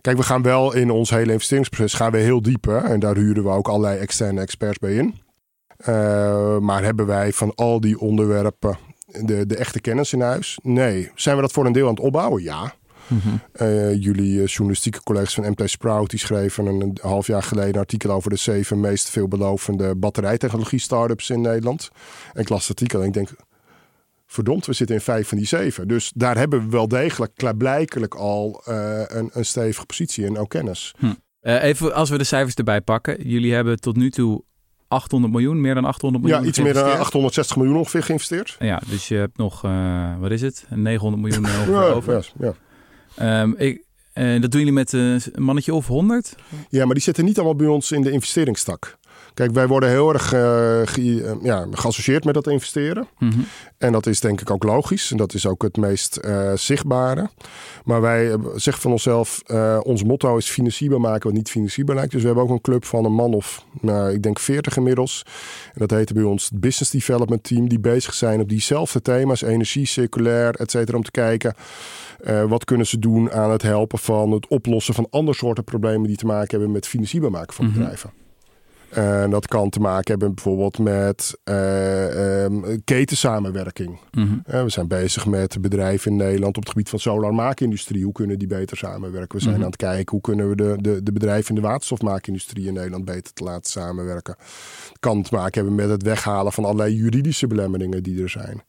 [0.00, 2.64] Kijk, we gaan wel in ons hele investeringsproces gaan we heel diep.
[2.64, 2.95] Hè?
[2.96, 5.14] En daar huren we ook allerlei externe experts bij in.
[5.88, 10.58] Uh, maar hebben wij van al die onderwerpen de, de echte kennis in huis?
[10.62, 11.10] Nee.
[11.14, 12.42] Zijn we dat voor een deel aan het opbouwen?
[12.42, 12.74] Ja.
[13.06, 13.40] Mm-hmm.
[13.60, 17.74] Uh, jullie uh, journalistieke collega's van MT Sprout die schreven een, een, half jaar geleden
[17.74, 21.90] een artikel over de zeven meest veelbelovende batterijtechnologie startups in Nederland.
[22.32, 23.28] En ik las het artikel en ik denk,
[24.26, 25.88] verdomd, we zitten in vijf van die zeven.
[25.88, 30.48] Dus daar hebben we wel degelijk klaarblijkelijk al uh, een, een stevige positie en ook
[30.48, 30.94] kennis.
[31.46, 31.62] Hm.
[31.62, 33.28] even als we de cijfers erbij pakken.
[33.28, 34.42] Jullie hebben tot nu toe
[34.88, 36.42] 800 miljoen, meer dan 800 miljoen.
[36.42, 38.56] Ja, iets meer dan 860 miljoen ongeveer geïnvesteerd.
[38.58, 40.66] Ja, dus je hebt nog, uh, wat is het?
[40.70, 42.32] 900 miljoen ja, over.
[42.38, 42.52] Ja,
[43.16, 43.42] ja.
[43.42, 46.34] Um, ik, uh, dat doen jullie met een mannetje of 100?
[46.68, 48.98] Ja, maar die zitten niet allemaal bij ons in de investeringstak.
[49.36, 50.40] Kijk, wij worden heel erg uh,
[50.84, 53.08] ge, ja, geassocieerd met dat investeren.
[53.18, 53.46] Mm -hmm.
[53.78, 55.10] En dat is denk ik ook logisch.
[55.10, 57.30] En dat is ook het meest uh, zichtbare.
[57.84, 62.12] Maar wij zeggen van onszelf, uh, ons motto is financierbaar maken wat niet financierbaar lijkt.
[62.12, 65.22] Dus we hebben ook een club van een man of, nou, ik denk 40 inmiddels.
[65.72, 67.68] En dat heet bij ons het Business Development Team.
[67.68, 70.96] Die bezig zijn op diezelfde thema's, energie, circulair, et cetera.
[70.96, 71.54] Om te kijken,
[72.48, 76.16] wat kunnen ze doen aan het helpen van het oplossen van andere soorten problemen die
[76.16, 77.80] te maken hebben met financierbaar maken van mm -hmm.
[77.80, 78.24] bedrijven.
[78.96, 83.98] En dat kan te maken hebben bijvoorbeeld met uh, um, ketensamenwerking.
[84.10, 84.42] Mm -hmm.
[84.54, 88.04] uh, we zijn bezig met bedrijven in Nederland op het gebied van solarmaakindustrie.
[88.04, 89.36] Hoe kunnen die beter samenwerken?
[89.36, 89.64] We zijn mm -hmm.
[89.64, 93.04] aan het kijken hoe kunnen we de, de, de bedrijven in de waterstofmaakindustrie in Nederland
[93.04, 94.34] beter te laten samenwerken.
[94.88, 98.62] Het kan te maken hebben met het weghalen van allerlei juridische belemmeringen die er zijn.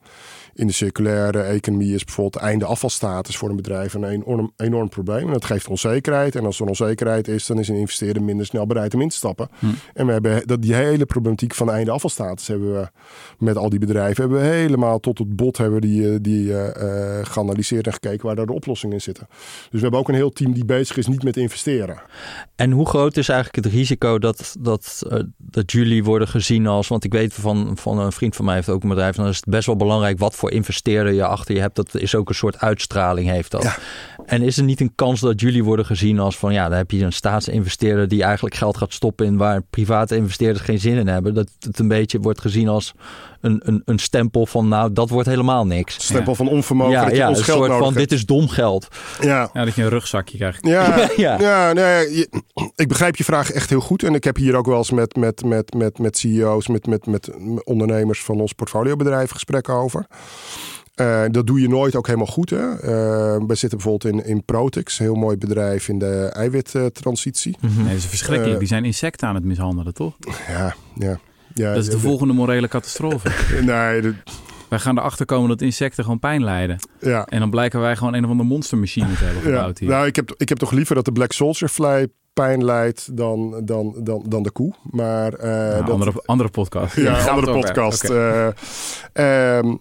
[0.58, 5.26] In de circulaire economie is bijvoorbeeld einde afvalstatus voor een bedrijf een enorm, enorm probleem.
[5.26, 6.36] En dat geeft onzekerheid.
[6.36, 9.16] En als er onzekerheid is, dan is een investeerder minder snel bereid om in te
[9.16, 9.50] stappen.
[9.60, 9.66] Hm.
[9.94, 12.90] En we hebben dat, die hele problematiek van einde afvalstatus hebben we
[13.38, 17.20] met al die bedrijven hebben we helemaal tot het bot hebben die, eh, die eh,
[17.20, 19.28] eh, geanalyseerd en gekeken waar daar de oplossingen in zitten.
[19.30, 22.02] Dus we hebben ook een heel team die bezig is niet met investeren.
[22.56, 25.04] En hoe groot is eigenlijk het risico dat, dat,
[25.38, 26.88] dat jullie worden gezien als...
[26.88, 29.16] Want ik weet van, van een vriend van mij heeft ook een bedrijf...
[29.16, 31.76] dan is het best wel belangrijk wat voor investeerder je achter je hebt.
[31.76, 33.64] Dat is ook een soort uitstraling heeft dat.
[33.64, 33.78] Ja.
[34.26, 36.54] En is er niet een kans dat jullie worden gezien als van...
[36.54, 39.26] ja, dan heb je een staatsinvesteerder die eigenlijk geld gaat stoppen...
[39.26, 41.34] in waar private investeerders geen zin in hebben.
[41.34, 42.94] Dat het een beetje wordt gezien als
[43.48, 44.68] een, een, een stempel van...
[44.68, 45.94] nou, dat wordt helemaal niks.
[46.06, 48.10] Stempel van onvermogen Ja, dat je ja ons een geld soort nodig van hebt.
[48.10, 48.88] dit is dom geld.
[49.22, 50.66] Ja, Ja, dat je een rugzakje krijgt.
[50.66, 51.40] Ja, Ja.
[51.40, 51.74] ja.
[51.74, 52.30] nee, je-
[52.76, 54.04] ik begrijp je vraag echt heel goed.
[54.04, 57.06] En ik heb hier ook wel eens met, met, met, met, met CEO's, met, met,
[57.06, 57.30] met
[57.64, 60.06] ondernemers van ons portfoliobedrijf gesprekken over.
[60.96, 62.50] Eh, dat doe je nooit ook helemaal goed.
[62.50, 62.72] Hè?
[62.74, 62.90] Eh,
[63.48, 67.58] we zitten bijvoorbeeld in, in Protix, een heel mooi bedrijf in de eiwittransitie.
[67.62, 68.54] Nee, dat is verschrikkelijk.
[68.54, 70.14] Eh, Die zijn insecten aan het mishandelen, toch?
[70.48, 71.20] Ja, ja.
[71.58, 73.30] Ja Dat is de volgende morele catastrofe.
[73.66, 74.14] Nee, dat-
[74.70, 76.78] Wij gaan erachter komen dat insecten gewoon pijn lijden.
[77.00, 77.26] ja.
[77.26, 79.90] En dan blijken wij gewoon een of andere monstermachine te hebben Ja, gebouwd hier.
[79.90, 83.62] nou, ik heb, ik heb toch liever dat de Black Soldier Fly pijn leidt dan,
[83.66, 84.74] dan, dan, dan de koe.
[84.92, 86.96] Maar eh, Nou, dat, andere, andere podcast.
[86.96, 88.04] Ja, andere podcast.
[88.04, 88.48] Eh,
[89.14, 89.76] ehm,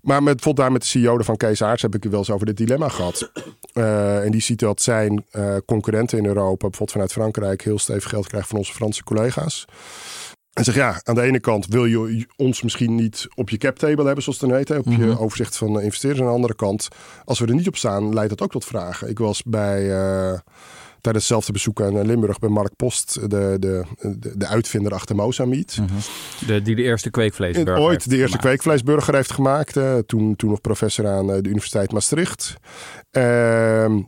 [0.00, 2.30] maar met, bijvoorbeeld daar met de CEO van Kees Aarts heb ik het wel eens
[2.30, 3.30] over dit dilemma gehad.
[3.72, 5.24] Eh, en die ziet dat zijn
[5.66, 9.64] concurrenten in Europa, bijvoorbeeld vanuit Frankrijk, heel stevig geld krijgen van onze Franse collega's.
[10.56, 13.76] En zeg ja, aan de ene kant wil je ons misschien niet op je cap
[13.78, 15.18] table hebben, zoals het dan heet, hè, op je Mhm.
[15.22, 16.20] overzicht van investeerders.
[16.22, 16.88] Aan de andere kant,
[17.24, 19.08] als we er niet op staan, leidt dat ook tot vragen.
[19.08, 20.38] Ik was bij eh,
[21.00, 25.76] tijdens hetzelfde bezoek aan Limburg bij Mark Post, de, de, de, de uitvinder achter Mozamiet.
[25.80, 25.88] Mhm.
[26.46, 28.44] de, die de eerste kweekvleesburger Ooit heeft de eerste gemaakt.
[28.46, 29.76] kweekvleesburger heeft gemaakt.
[29.76, 32.54] eh, toen, toen nog professor aan eh, de Universiteit Maastricht.
[33.10, 34.00] Ehm,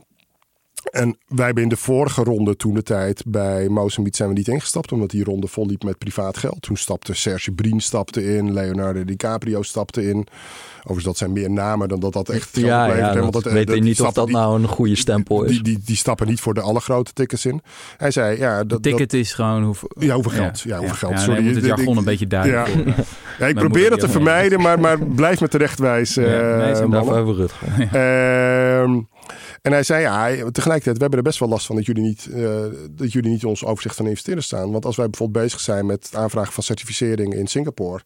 [0.91, 4.47] en wij hebben in de vorige ronde toen de tijd bij Mozambique zijn we niet
[4.47, 4.91] ingestapt.
[4.91, 6.61] Omdat die ronde vol liep met privaat geld.
[6.61, 8.53] Toen stapte Serge Brien stapte in.
[8.53, 10.27] Leonardo DiCaprio stapte in.
[10.79, 13.45] Overigens dat zijn meer namen dan dat dat echt geld Ja, oplevert, ja dat, want
[13.53, 15.51] weet eh, niet of dat die- nou een goede stempel is.
[15.51, 17.61] Die, die, die stappen niet voor de allergrote tickets in.
[17.97, 19.89] Hij zei, ja, dat, De ticket is gewoon hoeveel...
[19.93, 20.59] dat, ja hoeveel geld?
[20.59, 21.11] Ja, hoeveel geld?
[21.11, 22.93] Ja, Sorry, nee, moet het jargon ik- een beetje duidelijk Ja.
[23.39, 26.23] Ja, ik probeer het te vermijden, maar, maar blijf me terechtwijzen.
[26.29, 26.91] Ja, nee, eh.
[26.91, 27.67] Daarvoor hebben we Rutger.
[27.81, 28.99] Ehm,
[29.61, 30.27] en hij zei, ja,
[30.69, 33.41] tegelijkertijd, we hebben er best wel last van dat jullie niet, eh, dat jullie niet
[33.41, 34.71] in ons overzicht van investeerders staan.
[34.71, 38.03] Want als wij bijvoorbeeld bezig zijn met het aanvragen van certificering in Singapore,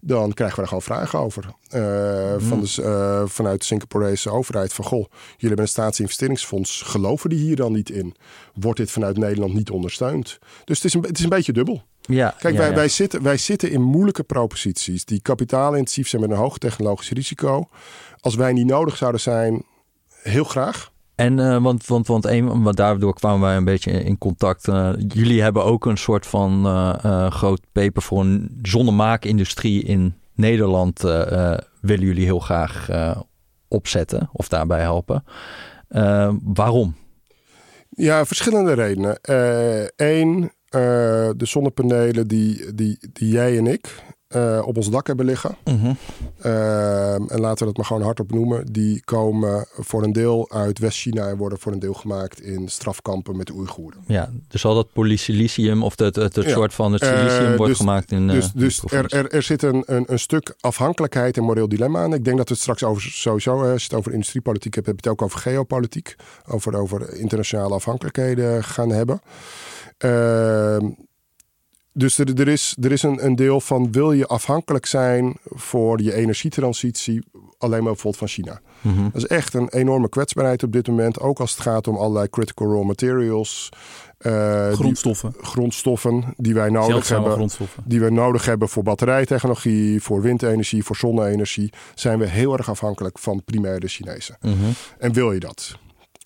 [0.00, 1.44] dan krijgen we daar gewoon vragen over.
[1.68, 7.30] Eh, van de, eh, vanuit de Singaporese overheid van, goh, jullie hebben een staatsinvesteringsfonds, geloven
[7.30, 8.14] die hier dan niet in?
[8.54, 10.38] Wordt dit vanuit Nederland niet ondersteund?
[10.64, 11.82] Dus het is een, het is een beetje dubbel.
[12.00, 12.74] Ja, Kijk, ja, wij, ja.
[12.74, 17.68] Wij, zitten, wij zitten in moeilijke proposities die kapitaalintensief zijn met een hoog technologisch risico.
[18.20, 19.64] Als wij niet nodig zouden zijn,
[20.22, 20.92] heel graag.
[21.14, 24.68] En eh, want, want, want, een, want daardoor kwamen wij een beetje in contact.
[24.68, 31.00] Eh, jullie hebben ook een soort van eh, groot paper voor een zonnemaakindustrie in Nederland.
[31.80, 32.88] willen jullie heel graag
[33.68, 35.24] opzetten of daarbij helpen.
[36.42, 36.96] Waarom?
[37.88, 39.18] Ja, verschillende redenen.
[39.96, 44.02] Eén, de zonnepanelen die, die, die jij en ik
[44.34, 45.56] eh, op ons dak hebben liggen.
[45.64, 48.66] Ehm, en laten we dat maar gewoon hardop noemen.
[48.72, 53.36] Die komen voor een deel uit West-China en worden voor een deel gemaakt in strafkampen
[53.36, 54.00] met de Oeigoeren.
[54.06, 56.48] Ja, dus al dat polysilicium of het, het, Ja.
[56.48, 58.28] soort van het Eh, silicium wordt dus- gemaakt in.
[58.28, 61.68] eh, Dus, die dus er, er, er zit een, een, een stuk afhankelijkheid en moreel
[61.68, 62.14] dilemma aan.
[62.14, 64.86] Ik denk dat we het straks over sowieso, eh, als je het over industriepolitiek hebt,
[64.86, 66.14] heb je het ook over geopolitiek.
[66.46, 69.20] Over, over internationale afhankelijkheden gaan hebben.
[71.96, 76.02] Dus er, er is, er is een, een deel van wil je afhankelijk zijn voor
[76.02, 77.22] je energietransitie
[77.58, 78.60] alleen maar bijvoorbeeld van China.
[78.80, 79.02] Mhm.
[79.02, 81.20] Dat is echt een enorme kwetsbaarheid op dit moment.
[81.20, 83.68] Ook als het gaat om allerlei critical raw materials.
[84.18, 85.34] eh, die- Grondstoffen.
[85.40, 87.82] grondstoffen die wij nodig hebben grondstoffen.
[87.86, 93.18] die we nodig hebben voor batterijtechnologie, voor windenergie, voor zonne-energie, zijn we heel erg afhankelijk
[93.18, 94.36] van primair de Chinezen.
[94.40, 94.54] Mhm.
[94.98, 95.78] En wil je dat?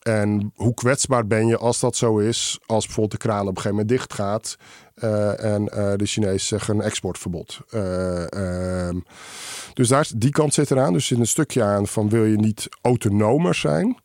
[0.02, 3.54] En hoe kwetsbaar ben je als dat zo is, als bijvoorbeeld de kraan op een
[3.62, 4.56] gegeven moment dicht gaat
[5.00, 7.60] eh, en eh, de Chinezen zeggen een exportverbod.
[7.70, 8.98] Eh, ehm,
[9.74, 10.92] dus daar, die kant zit eraan.
[10.92, 13.96] Dus er zit een stukje aan van wil je niet autonomer zijn?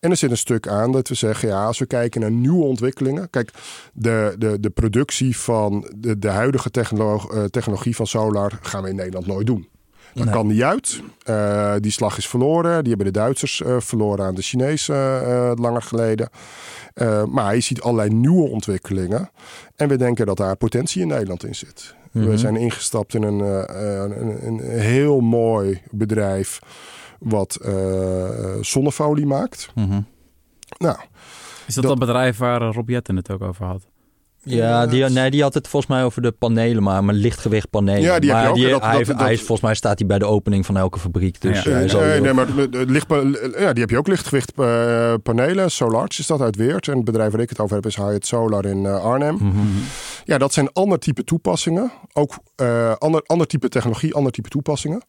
[0.00, 2.64] En er zit een stuk aan dat we zeggen, ja, als we kijken naar nieuwe
[2.64, 3.30] ontwikkelingen.
[3.30, 3.50] Kijk,
[3.92, 8.88] de, de, de productie van de, de huidige technolo- eh, technologie van solar gaan we
[8.88, 9.68] in Nederland nooit doen.
[10.14, 10.34] Dat Nee.
[10.34, 11.02] kan niet uit.
[11.24, 12.80] Eh, die slag is verloren.
[12.84, 16.28] Die hebben de Duitsers eh, verloren aan de Chinezen eh, langer geleden.
[16.94, 19.30] Eh, maar je ziet allerlei nieuwe ontwikkelingen.
[19.76, 21.94] En we denken dat daar potentie in Nederland in zit.
[22.10, 22.36] We Mhm.
[22.36, 26.58] zijn ingestapt in een, eh, een, een heel mooi bedrijf
[27.18, 28.28] wat eh,
[28.60, 29.70] zonnefolie maakt.
[29.74, 30.00] Mhm.
[30.78, 30.96] Nou,
[31.66, 33.86] Is dat Dat- dat bedrijf waar Rob Jetten het ook over had?
[34.44, 38.00] Ja, die, nee, die had het volgens mij over de panelen, maar, maar lichtgewicht panelen.
[38.00, 39.98] Ja, die heb maar je ook, dat- hij, dat- hij dat- is, volgens mij staat
[39.98, 41.40] hij bij de opening van elke fabriek.
[41.40, 41.70] Dus Ja.
[41.70, 43.06] hij Eh, nee, nee, maar licht,
[43.58, 45.70] ja, die heb je ook lichtgewicht eh, panelen.
[45.70, 46.88] Solarge is dat uit Weert.
[46.88, 49.34] En het bedrijf waar ik het over heb is Hyatt Solar in eh, Arnhem.
[49.34, 49.58] Mhm.
[50.24, 51.92] Ja, dat zijn ander type toepassingen.
[52.12, 55.02] Ook eh, ander, ander type technologie, ander type toepassingen.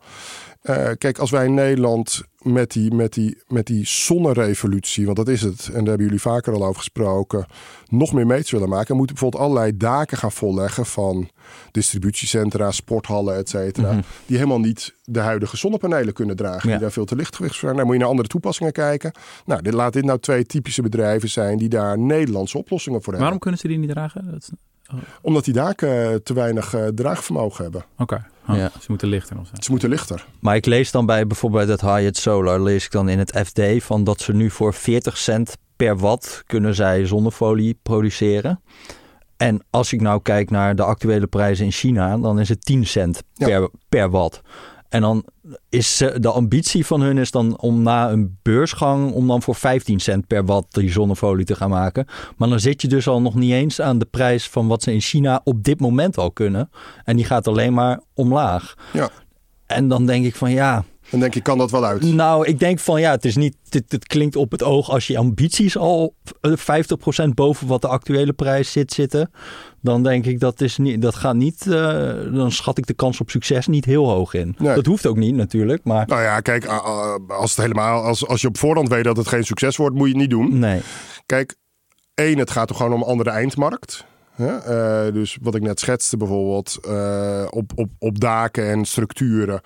[0.62, 5.28] Eh, kijk, als wij in Nederland met die, met, die, met die zonnerevolutie, want dat
[5.28, 7.45] is het, en daar hebben jullie vaker al over gesproken,
[7.88, 11.30] nog meer meters willen maken, moeten bijvoorbeeld allerlei daken gaan volleggen van
[11.71, 14.02] distributiecentra, sporthallen, et cetera, Mhm.
[14.26, 16.76] die helemaal niet de huidige zonnepanelen kunnen dragen, Ja.
[16.76, 17.76] die daar veel te lichtgewicht zijn.
[17.76, 19.12] Dan moet je naar andere toepassingen kijken.
[19.45, 23.21] Nou, dit, laat dit nou twee typische bedrijven zijn die daar Nederlandse oplossingen voor hebben.
[23.21, 24.32] Waarom kunnen ze die niet dragen?
[24.32, 24.49] Dat
[25.21, 27.86] Omdat die daken te weinig eh, draagvermogen hebben.
[27.97, 28.71] Oké, Oh, Ja.
[28.79, 29.53] ze moeten lichter of zo.
[29.60, 30.25] Ze moeten lichter.
[30.39, 33.62] Maar ik lees dan bij bijvoorbeeld het Hyatt Solar, lees ik dan in het FD
[33.84, 38.62] van dat ze nu voor 40 cent per watt kunnen zij zonnefolie produceren.
[39.38, 42.86] En als ik nou kijk naar de actuele prijzen in China, dan is het 10
[42.86, 43.45] cent Ja.
[43.47, 44.41] per, per watt.
[44.89, 45.25] En dan
[45.69, 49.56] is eh, de ambitie van hun is dan om na een beursgang om dan voor
[49.56, 52.08] 15 cent per watt die zonnefolie te gaan maken.
[52.38, 54.93] Maar dan zit je dus al nog niet eens aan de prijs van wat ze
[54.93, 56.69] in China op dit moment al kunnen.
[57.03, 58.73] En die gaat alleen maar omlaag.
[58.93, 59.10] Ja.
[59.65, 62.02] En dan denk ik van ja, Dan denk ik, kan dat wel uit?
[62.02, 63.56] nou, ik denk van ja, het is niet.
[63.69, 66.52] Het, het klinkt op het oog als je ambities al eh,
[67.26, 69.32] 50% boven wat de actuele prijs zit zitten.
[69.82, 71.02] Dan denk ik dat is niet.
[71.02, 71.67] Dat gaat niet.
[71.67, 71.73] eh,
[72.34, 74.56] dan schat ik de kans op succes niet heel hoog in.
[74.58, 74.76] Nee.
[74.76, 75.84] Dat hoeft ook niet natuurlijk.
[75.84, 76.65] Maar Nou ja, kijk,
[77.28, 80.08] als, het helemaal, als, als je op voorhand weet dat het geen succes wordt, moet
[80.08, 80.60] je het niet doen.
[80.60, 80.82] nee.
[81.26, 81.56] Kijk,
[82.13, 84.06] één, het gaat toch gewoon om een andere eindmarkt.
[84.34, 84.58] Hè?
[84.58, 89.62] Eh, dus wat ik net schetste bijvoorbeeld, eh, op, op, op daken en structuren.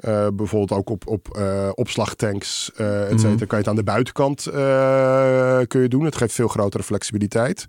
[0.00, 1.38] eh, bijvoorbeeld ook op, op
[1.74, 3.28] opslagtanks, et cetera.
[3.28, 3.38] Mhm.
[3.38, 4.42] Kan je het aan de buitenkant
[5.68, 6.04] kun je doen.
[6.04, 7.64] Het geeft veel grotere flexibiliteit.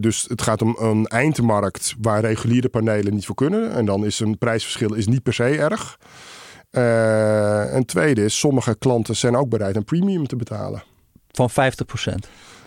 [0.00, 3.72] Dus het gaat om een eindmarkt waar reguliere panelen niet voor kunnen.
[3.72, 5.98] En dan is een prijsverschil is niet per se erg.
[7.72, 10.82] En tweede is, sommige klanten zijn ook bereid een premium te betalen.
[11.30, 11.54] Van 50%.
[11.54, 12.61] En, eh,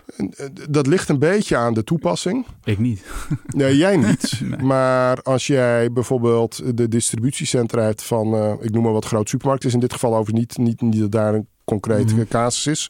[0.70, 2.46] Dat ligt een beetje aan de toepassing.
[2.64, 3.06] Ik niet.
[3.48, 4.34] Nee, jij niet.
[4.46, 4.60] Nee.
[4.60, 9.66] Maar als jij bijvoorbeeld de distributiecentra hebt van, eh, ik noem maar wat groot supermarkt
[9.66, 12.26] is in dit geval over niet, niet, niet dat daar een concrete Mhm.
[12.28, 12.90] casus is.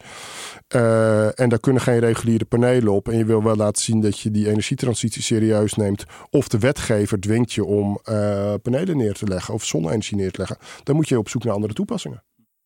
[0.67, 3.09] Eh, en daar kunnen geen reguliere panelen op.
[3.09, 6.03] En je wil wel laten zien dat je die energietransitie serieus neemt.
[6.29, 10.37] Of de wetgever dwingt je om eh, panelen neer te leggen of zonne-energie neer te
[10.37, 10.57] leggen.
[10.83, 12.23] Dan moet je op zoek naar andere toepassingen.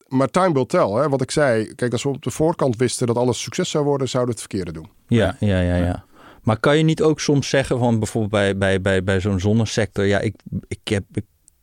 [0.10, 0.90] Maar time will tell.
[0.90, 1.10] Hè?
[1.10, 4.10] Wat ik zei, kijk, als we op de voorkant wisten dat alles succes zou worden,
[4.10, 4.90] zouden we het verkeerde doen.
[5.08, 6.06] Ja, ja, ja, ja.
[6.44, 10.06] Maar kan je niet ook soms zeggen van bijvoorbeeld bij, bij, bij, bij zo'n zonnesector,
[10.06, 10.36] ja, ik,
[10.68, 11.04] ik, heb,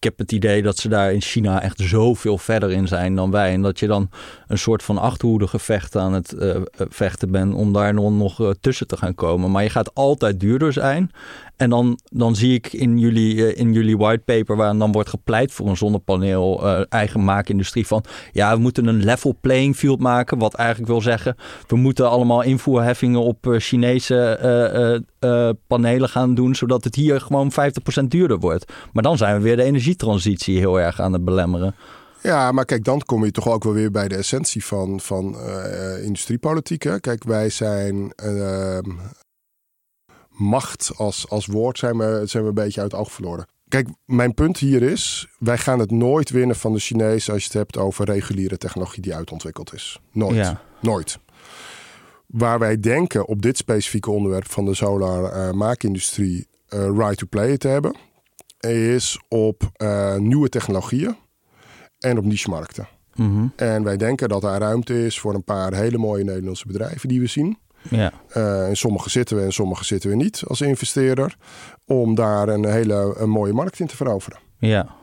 [0.05, 3.53] heb het idee dat ze daar in China echt zoveel verder in zijn dan wij.
[3.53, 4.11] En dat je dan
[4.47, 8.51] een soort van achterhoede gevecht aan het eh, eh, vechten bent om daar nog, eh,
[8.61, 9.51] tussen te gaan komen.
[9.51, 11.11] Maar je gaat altijd duurder zijn.
[11.57, 15.69] En dan, dan zie ik in jullie, in jullie whitepaper, waar dan wordt gepleit voor
[15.69, 20.39] een zonnepaneel eigen maakindustrie van, ja, we moeten een level playing field maken.
[20.39, 24.39] Wat eigenlijk wil zeggen, we moeten allemaal invoerheffingen op Chinese
[25.27, 28.73] eh, panelen gaan doen, zodat het hier gewoon 50% duurder wordt.
[28.93, 31.75] Maar dan zijn we weer de energietransitie heel erg aan het belemmeren.
[32.23, 35.39] Ja, maar kijk, dan kom je toch ook wel weer bij de essentie van, van
[35.39, 36.83] eh, industriepolitiek.
[36.83, 37.01] Hè?
[37.01, 38.91] Kijk, wij zijn ehm,
[40.31, 43.47] macht als, als woord zijn we, zijn we een beetje uit het oog verloren.
[43.69, 47.49] Kijk, mijn punt hier is, wij gaan het nooit winnen van de Chinezen als je
[47.49, 50.01] het hebt over reguliere technologie die uitontwikkeld is.
[50.13, 50.37] Nooit.
[50.37, 50.61] Ja.
[50.81, 51.19] Nooit.
[52.27, 57.27] Waar wij denken op dit specifieke onderwerp van de solar eh, maakindustrie eh, right to
[57.31, 57.97] play te hebben,
[58.61, 61.17] is op eh, nieuwe technologieën
[61.99, 62.89] en op niche-markten.
[63.15, 63.47] Mhm.
[63.57, 67.21] En wij denken dat daar ruimte is voor een paar hele mooie Nederlandse bedrijven die
[67.21, 67.59] we zien.
[67.91, 68.13] Ja.
[68.37, 71.37] Uh, in sommige zitten we en sommige zitten we niet als investeerder.
[71.85, 74.39] Om daar een hele een mooie markt in te veroveren.
[74.59, 74.95] Ja.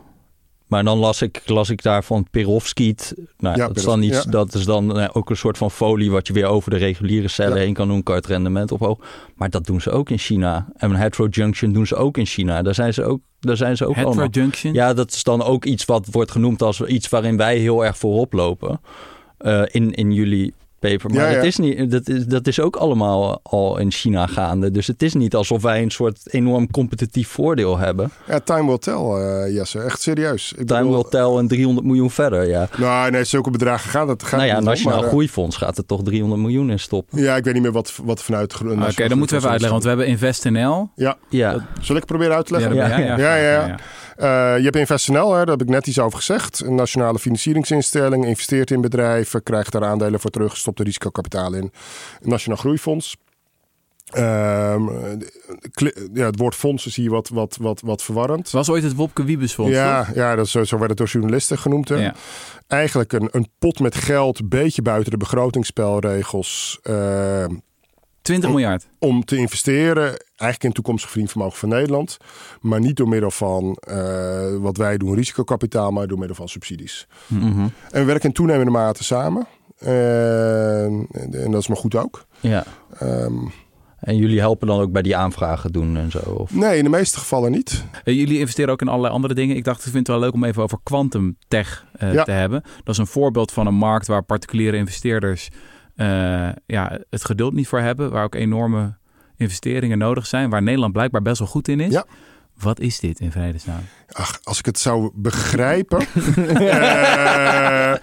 [0.67, 3.13] Maar dan las ik, las ik daar van perovskiet.
[3.37, 4.31] Nou, Ja, dat, is dan iets, ja.
[4.31, 7.27] dat is dan eh, ook een soort van folie wat je weer over de reguliere
[7.27, 7.63] cellen Ja.
[7.63, 8.03] heen kan doen.
[8.03, 8.97] Kan het rendement ophoog.
[9.35, 10.67] Maar dat doen ze ook in China.
[10.77, 12.61] En een heterojunction doen ze ook in China.
[12.61, 14.23] Daar zijn ze ook, daar zijn ze ook allemaal.
[14.23, 14.73] Heterojunction?
[14.73, 17.97] Ja, dat is dan ook iets wat wordt genoemd als iets waarin wij heel erg
[17.97, 18.81] voorop lopen.
[19.37, 20.53] Eh, in, in jullie
[20.89, 21.09] paper.
[21.13, 21.35] Maar Ja, ja.
[21.35, 24.71] Dat, is niet, dat, is, dat is ook allemaal al in China gaande.
[24.71, 28.11] Dus het is niet alsof wij een soort enorm competitief voordeel hebben.
[28.27, 29.79] Ja, time will tell, eh, Jesse.
[29.79, 30.53] Echt serieus.
[30.57, 32.67] Ik Time bedoel- will tell en 300 miljoen verder, ja.
[32.77, 34.23] Nou, nee, zulke bedragen gaat het.
[34.23, 37.21] Gaat nou ja, Nationaal maar, eh, Groeifonds gaat er toch 300 miljoen in stoppen.
[37.21, 38.49] Ja, ik weet niet meer wat, wat vanuit...
[38.49, 40.89] de gro- Oké, dan moeten we even uitleggen, want we hebben InvestNL.
[40.95, 42.75] Ja, Ja, zal ik het proberen uit te leggen?
[42.75, 43.17] dat Ja.
[43.17, 43.75] Ja, ja.
[44.17, 46.59] Eh, je hebt InvestNL, hè, daar heb ik net iets over gezegd.
[46.65, 51.71] Een nationale financieringsinstelling, investeert in bedrijven, krijgt daar aandelen voor terug, stopt er risicokapitaal in.
[52.21, 53.15] Nationaal Groeifonds.
[54.11, 54.83] Ehm,
[56.13, 58.51] ja, het woord fonds is hier wat, wat, wat, wat verwarrend.
[58.51, 60.15] Was ooit het Wopke Wiebesfonds, Ja, toch?
[60.15, 61.89] ja dat is, zo zo werd het door journalisten genoemd.
[61.89, 61.95] Hè.
[61.95, 62.15] Ja.
[62.67, 66.79] Eigenlijk een, een pot met geld, een beetje buiten de begrotingsspelregels.
[66.83, 67.45] eh,
[68.21, 68.87] 20 miljard.
[68.99, 70.05] om te investeren,
[70.35, 72.17] eigenlijk in toekomstig verdienvermogen van Nederland.
[72.61, 77.07] Maar niet door middel van eh, wat wij doen, risicokapitaal, maar door middel van subsidies.
[77.27, 77.59] Mhm.
[77.91, 79.47] En we werken in toenemende mate samen.
[79.79, 82.25] En, en dat is maar goed ook.
[82.39, 82.63] ja.
[82.99, 83.33] Ehm,
[83.99, 86.17] En jullie helpen dan ook bij die aanvragen doen en zo?
[86.19, 86.53] Of?
[86.53, 87.83] nee, in de meeste gevallen niet.
[88.03, 89.55] Eh, Jullie investeren ook in allerlei andere dingen.
[89.55, 92.23] Ik dacht, ik vind het wel leuk om even over quantum tech eh, Ja.
[92.23, 92.61] te hebben.
[92.83, 95.49] Dat is een voorbeeld van een markt waar particuliere investeerders
[95.95, 98.11] eh, ja, het geduld niet voor hebben.
[98.11, 98.93] Waar ook enorme
[99.37, 100.49] investeringen nodig zijn.
[100.49, 101.91] Waar Nederland blijkbaar best wel goed in is.
[101.93, 102.05] Ja.
[102.59, 103.81] Wat is dit in vredesnaam?
[104.11, 106.05] Ach, als ik het zou begrijpen.
[106.37, 107.93] Eh,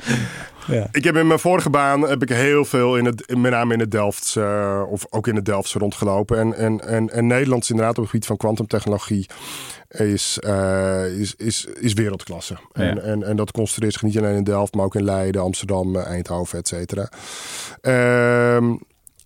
[0.67, 0.89] Ja.
[0.93, 3.81] Ik heb in mijn vorige baan heb ik heel veel in het, met name in
[3.81, 6.39] het Delft eh, of ook in het Delftse rondgelopen.
[6.39, 9.27] En, en, en, en Nederland is inderdaad op het gebied van kwantumtechnologie
[9.91, 12.57] is, eh, is, is, is wereldklasse.
[12.73, 12.83] Ja.
[12.83, 15.97] En, en, en dat concentreert zich niet alleen in Delft, maar ook in Leiden, Amsterdam,
[15.97, 17.11] eh, Eindhoven, et cetera.
[17.81, 18.75] Ehm,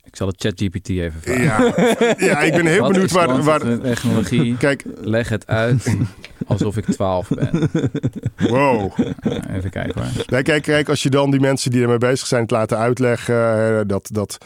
[0.04, 1.42] Ik zal het ChatGPT even vragen.
[1.44, 3.80] ja, ja, ik ben heel Wat benieuwd is waar, waar.
[3.80, 4.56] technologie?
[4.56, 5.96] Kijk, Leg het uit
[6.46, 7.70] alsof ik 12 ben.
[8.36, 8.98] wow.
[9.50, 10.10] Even kijken hoor.
[10.26, 13.88] Nee, kijk, kijk, als je dan die mensen die ermee bezig zijn het laten uitleggen,
[13.88, 14.38] dat, dat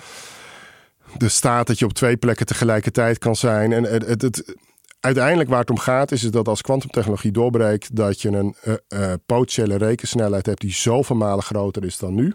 [1.16, 3.73] de staat dat je op twee plekken tegelijkertijd kan zijn.
[3.73, 4.55] En het, het, het-
[5.01, 9.12] uiteindelijk waar het om gaat, is dat als kwantumtechnologie doorbreekt, dat je een eh, eh,
[9.27, 12.35] potentiële rekensnelheid hebt die zoveel malen groter is dan nu.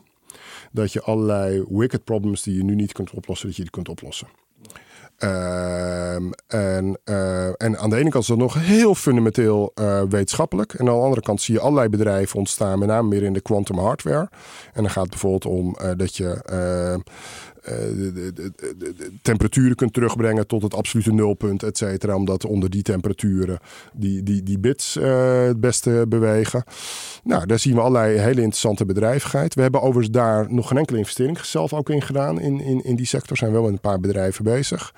[0.73, 3.89] Dat je allerlei wicked problems die je nu niet kunt oplossen, dat je die kunt
[3.89, 4.27] oplossen.
[5.17, 10.73] Ehm, en, eh, en aan de ene kant is dat nog heel fundamenteel eh, wetenschappelijk.
[10.73, 13.41] En aan de andere kant zie je allerlei bedrijven ontstaan, met name meer in de
[13.41, 14.29] quantum hardware.
[14.73, 16.41] En dan gaat het bijvoorbeeld om eh, dat je
[17.63, 22.15] de, de, temperaturen kunt terugbrengen tot het absolute nulpunt, et cetera.
[22.15, 23.59] Omdat onder die temperaturen
[23.93, 26.63] die, die, die bits eh, het beste bewegen.
[27.23, 29.55] Nou, daar zien we allerlei hele interessante bedrijvigheid.
[29.55, 32.39] We hebben overigens daar nog geen enkele investering zelf ook in gedaan.
[32.39, 34.93] In, in, in die sector zijn we wel met een paar bedrijven bezig.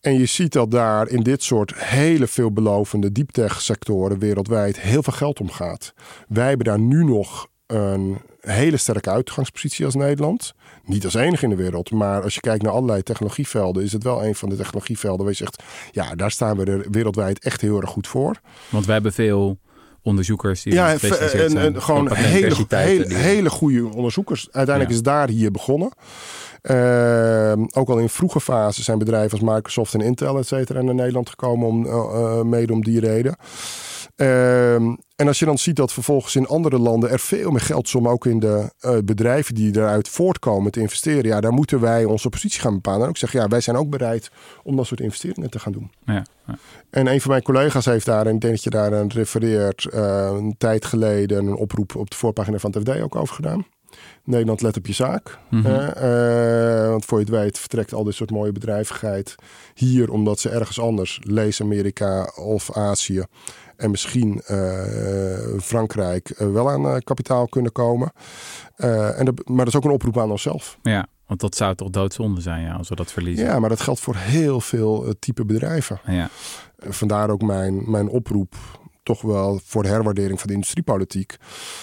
[0.00, 5.12] En je ziet dat daar in dit soort hele veelbelovende deeptech sectoren wereldwijd heel veel
[5.12, 5.94] geld omgaat.
[6.28, 10.54] Wij hebben daar nu nog een hele sterke uitgangspositie als Nederland.
[10.84, 14.02] Niet als enige in de wereld, maar als je kijkt naar allerlei technologievelden, is het
[14.02, 17.60] wel een van de technologievelden waar je zegt, ja, daar staan we er wereldwijd echt
[17.60, 18.40] heel erg goed voor.
[18.68, 19.58] Want we hebben veel
[20.02, 21.56] onderzoekers die Ja, en, zijn.
[21.56, 24.48] en gewoon hele, hele, hele goede onderzoekers.
[24.52, 25.00] Uiteindelijk Ja.
[25.00, 25.90] is daar hier begonnen.
[26.62, 30.94] Ehm, ook al in vroege fases zijn bedrijven als Microsoft en Intel et cetera naar
[30.94, 33.36] Nederland gekomen om, eh, mede om die reden.
[34.20, 37.94] Ehm, en als je dan ziet dat vervolgens in andere landen er veel meer geld
[37.94, 41.24] om ook in de eh, bedrijven die eruit voortkomen te investeren.
[41.24, 43.02] Ja, daar moeten wij onze positie gaan bepalen.
[43.02, 44.30] En ook zeggen, ja, wij zijn ook bereid
[44.62, 45.90] om dat soort investeringen te gaan doen.
[46.04, 46.58] Ja, ja.
[46.90, 49.84] En een van mijn collega's heeft daar, en ik denk dat je daar aan refereert,
[49.84, 53.66] eh, een tijd geleden een oproep op de voorpagina van het FD ook over gedaan.
[54.24, 55.38] Nederland let op je zaak.
[55.50, 55.66] Mhm.
[55.66, 59.34] Eh, want voor je het weet vertrekt al dit soort mooie bedrijvigheid
[59.74, 63.24] hier omdat ze ergens anders, lees Amerika of Azië
[63.80, 68.12] en misschien eh, Frankrijk, eh, wel aan eh, kapitaal kunnen komen.
[68.76, 70.78] En dat, maar dat is ook een oproep aan onszelf.
[70.82, 73.46] ja, want dat zou toch doodzonde zijn ja, als we dat verliezen.
[73.46, 76.00] Ja, maar dat geldt voor heel veel type bedrijven.
[76.06, 76.28] Ja.
[76.78, 78.54] Vandaar ook mijn, mijn oproep,
[79.02, 81.36] toch wel voor de herwaardering van de industriepolitiek.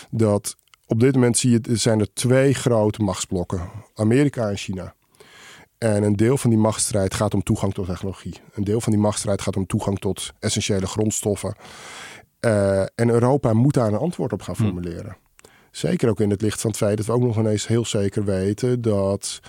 [0.09, 0.55] Dat
[0.85, 3.61] op dit moment zie je, zijn er twee grote machtsblokken:
[3.95, 4.95] Amerika en China.
[5.77, 8.41] En een deel van die machtsstrijd gaat om toegang tot technologie.
[8.53, 11.55] Een deel van die machtsstrijd gaat om toegang tot essentiële grondstoffen.
[12.39, 14.63] Eh, en Europa moet daar een antwoord op gaan Hm.
[14.63, 15.17] formuleren.
[15.71, 18.25] Zeker ook in het licht van het feit dat we ook nog ineens heel zeker
[18.25, 19.39] weten dat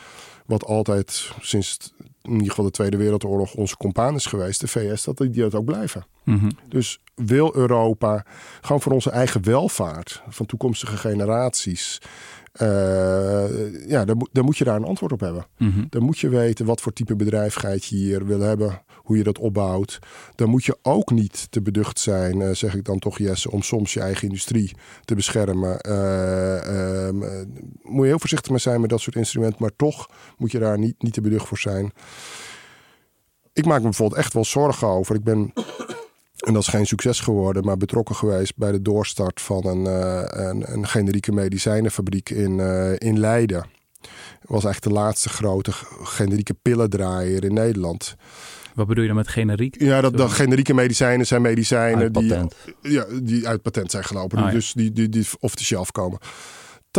[0.46, 5.04] wat altijd sinds in ieder geval de Tweede Wereldoorlog onze compaan is geweest, de VS,
[5.04, 6.06] dat die dat ook blijven.
[6.24, 6.50] Mhm.
[6.68, 8.24] Dus wil Europa
[8.60, 12.00] gewoon voor onze eigen welvaart van toekomstige generaties
[13.86, 15.46] ja, dan, dan, moet je daar een antwoord op hebben.
[15.58, 15.84] Mhm.
[15.88, 19.38] Dan moet je weten wat voor type bedrijvigheid je hier wil hebben, hoe je dat
[19.38, 19.98] opbouwt.
[20.34, 23.62] Dan moet je ook niet te beducht zijn, uh, zeg ik dan toch Jesse, om
[23.62, 24.72] soms je eigen industrie
[25.04, 25.78] te beschermen.
[25.88, 27.10] Uh,
[27.82, 30.78] moet je heel voorzichtig mee zijn met dat soort instrumenten, maar toch moet je daar
[30.78, 31.92] niet, niet te beducht voor zijn.
[33.52, 35.14] Ik maak me bijvoorbeeld echt wel zorgen over.
[35.14, 35.52] Ik ben
[36.46, 40.22] en dat is geen succes geworden, maar betrokken geweest bij de doorstart van een, uh,
[40.26, 43.66] een, een, generieke medicijnenfabriek in, uh, in Leiden.
[44.42, 45.72] Was eigenlijk de laatste grote
[46.02, 48.16] generieke pillendraaier in Nederland.
[48.74, 49.80] Wat bedoel je dan met generiek?
[49.80, 52.54] Ja, dat, dat generieke medicijnen zijn medicijnen Uit die, patent.
[52.82, 54.38] ja, die uit patent zijn gelopen.
[54.38, 54.50] Ah, ja.
[54.50, 56.18] Dus die, die, die off the shelf komen.
[56.88, 56.90] 80%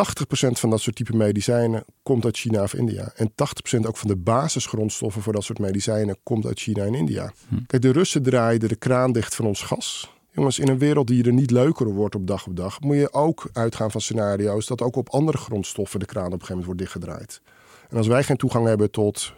[0.52, 3.12] van dat soort type medicijnen komt uit China of India.
[3.16, 7.34] En 80% ook van de basisgrondstoffen voor dat soort medicijnen komt uit China en India.
[7.48, 7.56] Hm.
[7.68, 10.14] Kijk, de Russen draaiden de kraan dicht van ons gas.
[10.32, 13.14] Jongens, in een wereld die er niet leuker wordt op dag op dag, moet je
[13.14, 16.82] ook uitgaan van scenario's dat ook op andere grondstoffen de kraan op een gegeven moment
[16.82, 17.42] wordt dichtgedraaid.
[17.90, 19.34] En als wij geen toegang hebben tot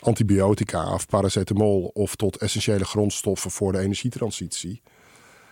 [0.00, 4.82] antibiotica of paracetamol of tot essentiële grondstoffen voor de energietransitie,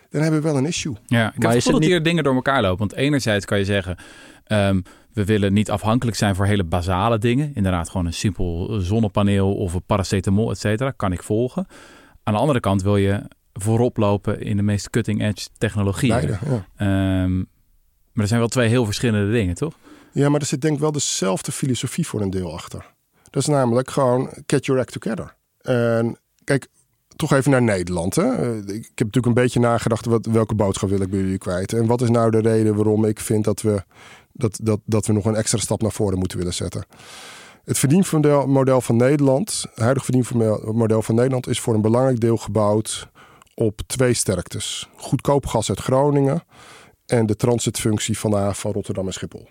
[0.09, 0.93] dan hebben we wel een issue.
[0.93, 2.77] Ja, ik Maar heb is het gevoel het dat hier dingen door elkaar lopen.
[2.77, 3.97] Want enerzijds kan je zeggen,
[4.45, 4.81] ehm,
[5.13, 7.51] we willen niet afhankelijk zijn voor hele basale dingen.
[7.53, 10.91] Inderdaad, gewoon een simpel zonnepaneel of een paracetamol, et cetera.
[10.91, 11.67] Kan ik volgen.
[12.23, 13.21] Aan de andere kant wil je
[13.53, 16.21] voorop lopen in de meest cutting-edge technologieën.
[16.29, 16.39] Ja.
[16.75, 19.73] Ehm, maar er zijn wel twee heel verschillende dingen, toch?
[20.11, 22.93] Ja, maar er zit denk ik wel dezelfde filosofie voor een deel achter.
[23.29, 25.35] Dat is namelijk gewoon get your act together.
[25.61, 26.67] En kijk,
[27.15, 28.15] toch even naar Nederland.
[28.15, 28.23] Hè?
[28.23, 31.73] Eh, Ik heb natuurlijk een beetje nagedacht, wat, welke boodschap wil ik bij jullie kwijt?
[31.73, 33.83] En wat is nou de reden waarom ik vind dat we,
[34.37, 36.85] dat, dat, dat we nog een extra stap naar voren moeten willen zetten?
[37.63, 42.37] Het verdienmodel model van Nederland, het huidige verdienmodel van Nederland, is voor een belangrijk deel
[42.37, 43.09] gebouwd
[43.53, 44.89] op twee sterktes.
[44.95, 46.43] Goedkoop gas uit Groningen
[47.05, 49.47] en de transitfunctie van de haven van Rotterdam en Schiphol.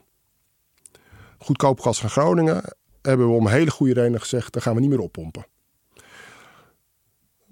[1.39, 2.62] Goedkoop gas van Groningen
[3.03, 5.47] hebben we om hele goede redenen gezegd, daar gaan we niet meer oppompen.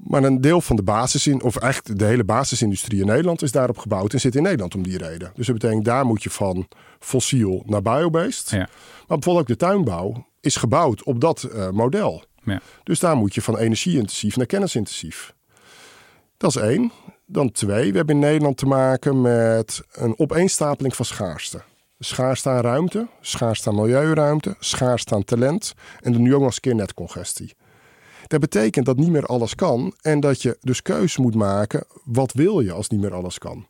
[0.03, 3.79] Maar een deel van de basis, of eigenlijk de hele basisindustrie in Nederland is daarop
[3.79, 5.33] gebouwd en zit in Nederland om die reden.
[5.35, 8.51] Dus dat betekent, daar moet je van fossiel naar biobased.
[8.51, 8.59] Ja.
[8.59, 12.25] Maar bijvoorbeeld ook de tuinbouw is gebouwd op dat uh, model.
[12.45, 12.61] Ja.
[12.83, 15.35] Dus daar moet je van energie-intensief naar kennisintensief.
[16.37, 16.93] Dat is één.
[17.27, 21.63] Dan twee, we hebben in Nederland te maken met een opeenstapeling van schaarste.
[21.99, 26.55] Schaarste aan ruimte, schaarste aan milieuruimte, schaarste aan talent en dan nu ook nog eens
[26.55, 27.55] een keer netcongestie.
[28.33, 31.85] Dat betekent dat niet meer alles kan en dat je dus keus moet maken.
[32.05, 33.67] Wat wil je als niet meer alles kan?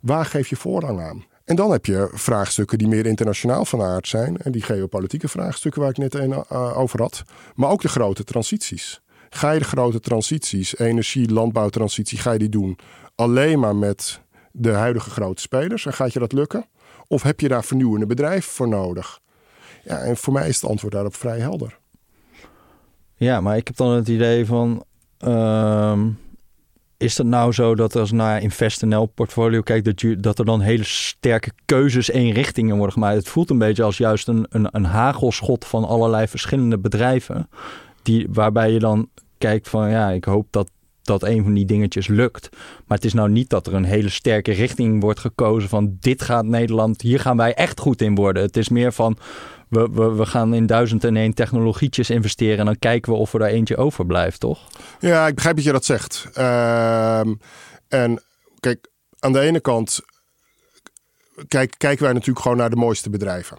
[0.00, 1.24] Waar geef je voorrang aan?
[1.44, 4.36] En dan heb je vraagstukken die meer internationaal van aard zijn.
[4.36, 7.22] En die geopolitieke vraagstukken waar ik net uh, over had.
[7.54, 9.00] Maar ook de grote transities.
[9.30, 12.78] Ga je de grote transities, energie, landbouwtransitie, ga je die doen
[13.14, 15.86] alleen maar met de huidige grote spelers?
[15.86, 16.66] En gaat je dat lukken?
[17.06, 19.20] Of heb je daar vernieuwende bedrijven voor nodig?
[19.84, 21.80] Ja, en voor mij is het antwoord daarop vrij helder.
[23.22, 24.84] Ja, maar ik heb dan het idee van...
[25.24, 25.98] Uh,
[26.96, 29.84] is het nou zo dat als naar InvestNL portfolio kijkt...
[29.84, 33.16] Dat, je, dat er dan hele sterke keuzes in richtingen worden gemaakt?
[33.16, 37.48] Het voelt een beetje als juist een, een, een hagelschot van allerlei verschillende bedrijven...
[38.02, 39.08] Die, waarbij je dan
[39.38, 40.70] kijkt van ja, ik hoop dat
[41.02, 42.48] dat een van die dingetjes lukt.
[42.86, 46.22] Maar het is nou niet dat er een hele sterke richting wordt gekozen van dit
[46.22, 48.42] gaat Nederland, hier gaan wij echt goed in worden.
[48.42, 49.16] Het is meer van
[49.72, 53.38] we, we, gaan in duizend en één technologietjes investeren en dan kijken we of er
[53.38, 54.58] daar eentje overblijft, toch?
[55.00, 56.28] Ja, ik begrijp dat je dat zegt.
[56.38, 57.20] Uh,
[57.88, 58.22] en
[58.60, 60.00] kijk, aan de ene kant
[61.48, 63.58] kijk, kijken wij natuurlijk gewoon naar de mooiste bedrijven.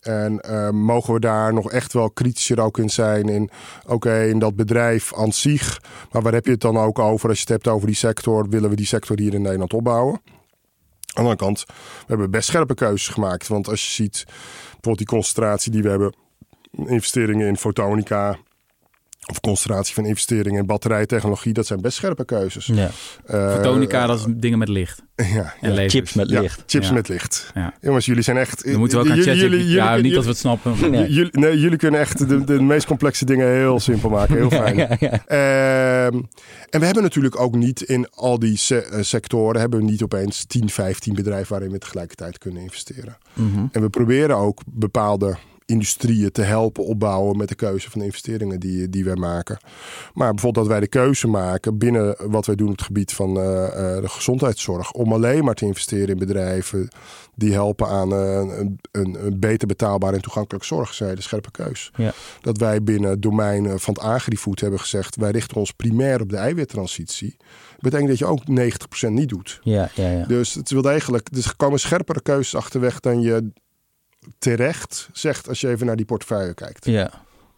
[0.00, 3.50] En uh, mogen we daar nog echt wel kritischer ook in zijn in,
[3.86, 5.80] oké, in dat bedrijf aan zich.
[6.12, 8.48] Maar waar heb je het dan ook over als je het hebt over die sector?
[8.48, 10.20] Willen we die sector hier in Nederland opbouwen?
[11.12, 13.48] Aan de andere kant, we hebben best scherpe keuzes gemaakt.
[13.48, 16.14] Want als je ziet, bijvoorbeeld die concentratie die we hebben,
[16.86, 18.38] investeringen in fotonica,
[19.30, 22.66] of concentratie van investeringen in batterijtechnologie, dat zijn best scherpe keuzes.
[22.66, 22.90] Ja.
[23.30, 25.02] Uh, Fotonica, dat is dingen met licht.
[25.34, 26.56] Ja, en ja chips met licht.
[26.56, 26.92] Ja, chips Ja.
[26.92, 27.50] met licht.
[27.54, 27.74] Ja.
[27.80, 28.64] Jongens, jullie zijn echt...
[28.64, 29.50] Dan moeten we ook aan jullie- chatten.
[29.50, 30.90] jullie- jullie ja, kunnen- niet dat we het snappen.
[30.90, 31.12] Nee.
[31.12, 34.34] Jullie, nee, jullie kunnen echt de, de meest complexe dingen heel simpel maken.
[34.36, 34.76] Heel fijn.
[34.76, 36.06] Ja, ja, ja.
[36.06, 36.20] Ehm,
[36.70, 39.60] en we hebben natuurlijk ook niet in al die se- eh, sectoren...
[39.60, 41.52] hebben we niet opeens 10, 15 bedrijven...
[41.52, 43.16] waarin we tegelijkertijd kunnen investeren.
[43.34, 43.66] Mhm.
[43.72, 45.36] En we proberen ook bepaalde
[45.70, 49.58] industrieën te helpen opbouwen met de keuze van de investeringen die, die wij maken.
[50.14, 53.36] Maar bijvoorbeeld dat wij de keuze maken binnen wat wij doen op het gebied van
[53.36, 54.92] eh, eh, de gezondheidszorg.
[54.92, 56.88] Om alleen maar te investeren in bedrijven
[57.34, 60.94] die helpen aan eh, een, een, een beter betaalbare en toegankelijke zorg.
[60.94, 61.90] Zij de scherpe keus.
[61.96, 62.12] Ja.
[62.40, 65.16] Dat wij binnen het domein van het agrifood hebben gezegd.
[65.16, 67.36] Wij richten ons primair op de eiwittransitie.
[67.78, 68.42] Betekent dat je ook
[69.06, 69.60] 90% niet doet.
[69.62, 70.24] Ja, ja, ja.
[70.26, 73.52] Dus het wil eigenlijk, dus er komen scherpere keuzes achterweg dan je
[74.38, 76.84] terecht zegt als je even naar die portefeuille kijkt.
[76.84, 77.10] Ja,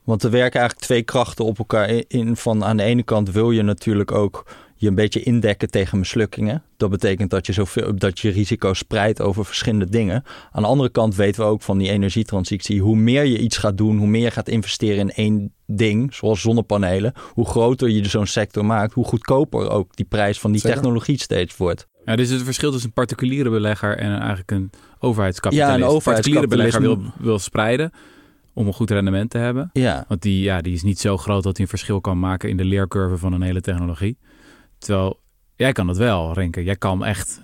[0.04, 2.36] want er werken eigenlijk twee krachten op elkaar in.
[2.36, 4.44] Van aan de ene kant wil je natuurlijk ook
[4.82, 6.62] je een beetje indekken tegen mislukkingen.
[6.76, 10.24] Dat betekent dat je, zoveel, dat je risico spreidt over verschillende dingen.
[10.50, 12.80] Aan de andere kant weten we ook van die energietransitie...
[12.80, 16.14] hoe meer je iets gaat doen, hoe meer je gaat investeren in één ding...
[16.14, 18.92] zoals zonnepanelen, hoe groter je zo'n sector maakt...
[18.92, 21.86] hoe goedkoper ook die prijs van die technologie steeds wordt.
[22.04, 24.70] Ja, dus het verschil tussen een particuliere belegger en eigenlijk een
[25.02, 26.26] overheidskapitalist.
[26.26, 27.92] Ja, een belegger wil, wil spreiden
[28.54, 29.70] om een goed rendement te hebben.
[29.72, 30.04] Ja.
[30.08, 32.56] Want die, ja, die is niet zo groot dat hij een verschil kan maken in
[32.56, 34.18] de leercurve van een hele technologie.
[34.78, 35.20] Terwijl
[35.56, 36.64] jij kan het wel, Renke.
[36.64, 37.40] Jij kan echt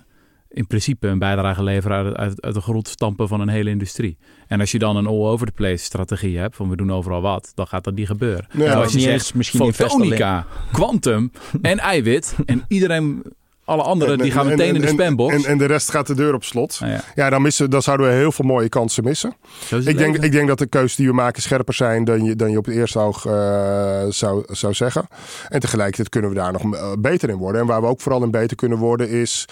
[0.49, 4.17] in principe een bijdrage leveren uit, uit, uit de grond stampen van een hele industrie.
[4.47, 7.83] En als je dan een all-over-the-place strategie hebt, van we doen overal wat, dan gaat
[7.83, 8.47] dat niet gebeuren.
[8.53, 11.31] Nee, Nou, als je niet zegt eens misschien fotonica, quantum
[11.61, 13.23] en eiwit en iedereen,
[13.69, 15.33] alle anderen, die gaan meteen in de spambox.
[15.33, 16.79] En, en, de rest gaat de deur op slot.
[16.79, 19.33] Nou ja, Ja, dan, missen, dan zouden we heel veel mooie kansen missen.
[19.69, 20.21] Ik denk, leven.
[20.21, 22.65] ik denk dat de keuzes die we maken scherper zijn dan je, dan je op
[22.65, 25.07] het eerste oog eh, zou, zou zeggen.
[25.47, 27.61] En tegelijkertijd kunnen we daar nog eh, beter in worden.
[27.61, 29.45] En waar we ook vooral in beter kunnen worden is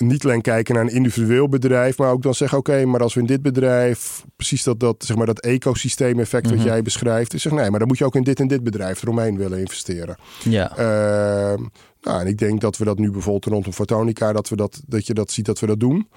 [0.00, 3.20] niet alleen kijken naar een individueel bedrijf, maar ook dan zeggen: oké, maar als we
[3.20, 6.66] in dit bedrijf precies dat, dat, zeg maar, dat ecosysteemeffect wat Mhm.
[6.66, 9.02] jij beschrijft, is zeg nee, maar dan moet je ook in dit en dit bedrijf
[9.02, 10.16] eromheen willen investeren.
[10.44, 10.76] Ja.
[10.76, 11.62] Ehm,
[12.00, 15.06] nou, en ik denk dat we dat nu bijvoorbeeld rondom Fotonica, dat, we dat, dat
[15.06, 16.08] je dat ziet dat we dat doen.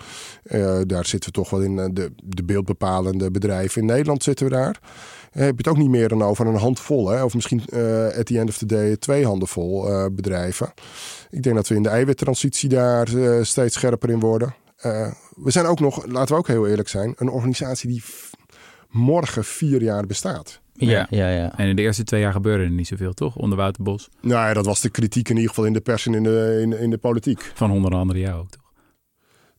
[0.44, 4.46] Eh, daar zitten we toch wel in eh, de, de beeldbepalende bedrijven in Nederland zitten
[4.46, 4.80] we daar.
[5.34, 7.24] Eh, heb je het ook niet meer dan over een handvol, hè?
[7.24, 10.74] of misschien eh at the end of the day twee handen vol eh, bedrijven.
[11.30, 14.56] Ik denk dat we in de eiwittransitie daar eh, steeds scherper in worden.
[14.78, 18.04] Eh, we zijn ook nog, laten we ook heel eerlijk zijn, een organisatie die
[18.90, 20.62] morgen vier jaar bestaat.
[20.74, 21.58] Ja, ja, ja.
[21.58, 23.36] En in de eerste twee jaar gebeurde er niet zoveel, toch?
[23.36, 24.10] Onder Wouter Bos.
[24.22, 26.60] Nou ja, dat was de kritiek in ieder geval in de pers en in de,
[26.62, 27.52] in, in de politiek.
[27.54, 28.63] Van onder andere jou ook, toch?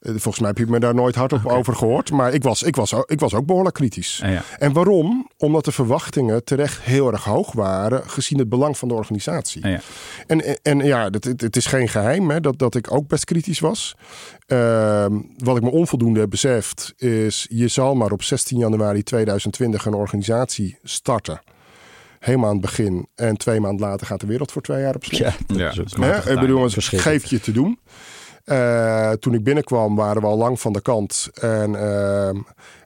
[0.04, 1.54] Eh, Volgens mij heb je me daar nooit hardop Oké.
[1.54, 2.10] over gehoord.
[2.10, 4.20] Maar ik was, ik, was, ook- ik was ook behoorlijk kritisch.
[4.22, 4.42] En ja.
[4.58, 5.28] En waarom?
[5.36, 8.10] Omdat de verwachtingen terecht heel erg hoog waren.
[8.10, 9.62] gezien het belang van de organisatie.
[9.62, 9.80] En ja.
[10.26, 13.08] En, en, en ja, het, het, het is geen geheim hè, dat, dat ik ook
[13.08, 13.94] best kritisch was.
[14.46, 16.92] Ehm, wat ik me onvoldoende heb beseft.
[16.96, 17.46] is.
[17.50, 21.40] je zal maar op 16 januari 2020 een organisatie starten.
[22.18, 23.08] Helemaal aan het begin.
[23.14, 25.18] En twee maanden later gaat de wereld voor twee jaar op slot.
[25.20, 25.32] Ja,
[25.74, 26.32] dat Ja, Hè?
[26.32, 27.20] Ik bedoel, het Verschrikkelijk.
[27.22, 27.78] geef je te doen.
[28.44, 31.28] Eh, toen ik binnenkwam waren we al lang van de kant.
[31.34, 32.36] En, ehm,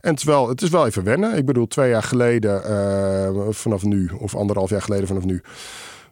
[0.01, 1.37] en het, is wel, het is wel even wennen.
[1.37, 5.41] Ik bedoel, twee jaar geleden eh, vanaf nu, of anderhalf jaar geleden vanaf nu,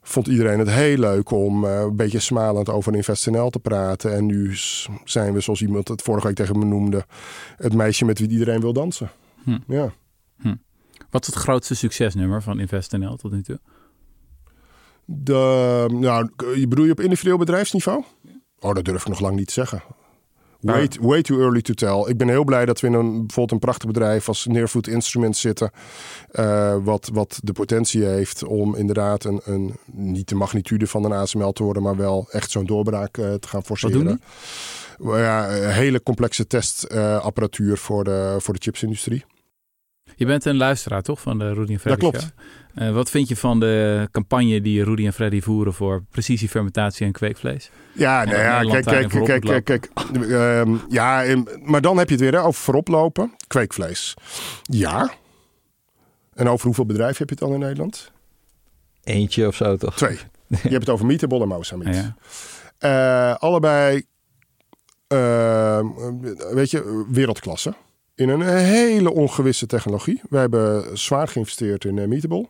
[0.03, 4.15] vond iedereen het heel leuk om eh, een beetje smalend over InvestNL te praten.
[4.15, 4.57] En nu
[5.05, 7.05] zijn we, zoals iemand het vorige week tegen me noemde,
[7.57, 9.11] het meisje met wie iedereen wil dansen.
[9.45, 9.59] Hm.
[9.67, 9.93] Ja.
[11.11, 13.61] Wat is het grootste succesnummer van InvestNL tot nu toe?
[15.05, 18.05] De, nou, je bedoel je op individueel bedrijfsniveau?
[18.61, 19.83] Oh, dat durf ik nog lang niet te zeggen.
[20.61, 22.11] Way, way too early to tell.
[22.11, 25.41] Ik ben heel blij dat we in een, bijvoorbeeld een prachtig bedrijf als Nearfood Instruments
[25.41, 25.71] zitten.
[26.31, 31.13] eh, wat, wat de potentie heeft om inderdaad een, een, niet de magnitude van een
[31.13, 34.05] ASML te worden, maar wel echt zo'n doorbraak eh, te gaan forceren.
[34.05, 34.21] doen
[34.99, 39.25] Well, Ja, een hele complexe testapparatuur voor, de, voor de chipsindustrie.
[40.19, 41.21] Je bent een luisteraar, toch?
[41.21, 42.21] Van de Rudy en Freddy Dat klopt.
[42.25, 42.85] Show?
[42.89, 47.12] Eh, wat vind je van de campagne die Rudy en Freddy voeren voor precisiefermentatie en
[47.12, 47.71] kweekvlees?
[47.93, 49.91] Ja, En nou ja, kijk, kijk, kijk, kijk, kijk.
[50.31, 51.25] Ehm, ja,
[51.62, 53.35] maar dan heb je het weer hè, over vooroplopen.
[53.47, 54.14] Kweekvlees.
[54.62, 55.12] Ja.
[56.35, 58.12] En over hoeveel bedrijven heb je het dan in Nederland?
[59.05, 59.97] Eentje of zo toch?
[59.97, 60.19] Twee.
[60.49, 61.93] Je hebt het over Meatable en.
[61.93, 62.17] Ja, ja.
[62.79, 64.03] Eh, allebei,
[65.07, 65.87] ehm,
[66.53, 67.75] weet je, wereldklasse.
[68.17, 70.23] In een hele ongewisse technologie.
[70.29, 72.49] We hebben zwaar geïnvesteerd in eh, Meatable.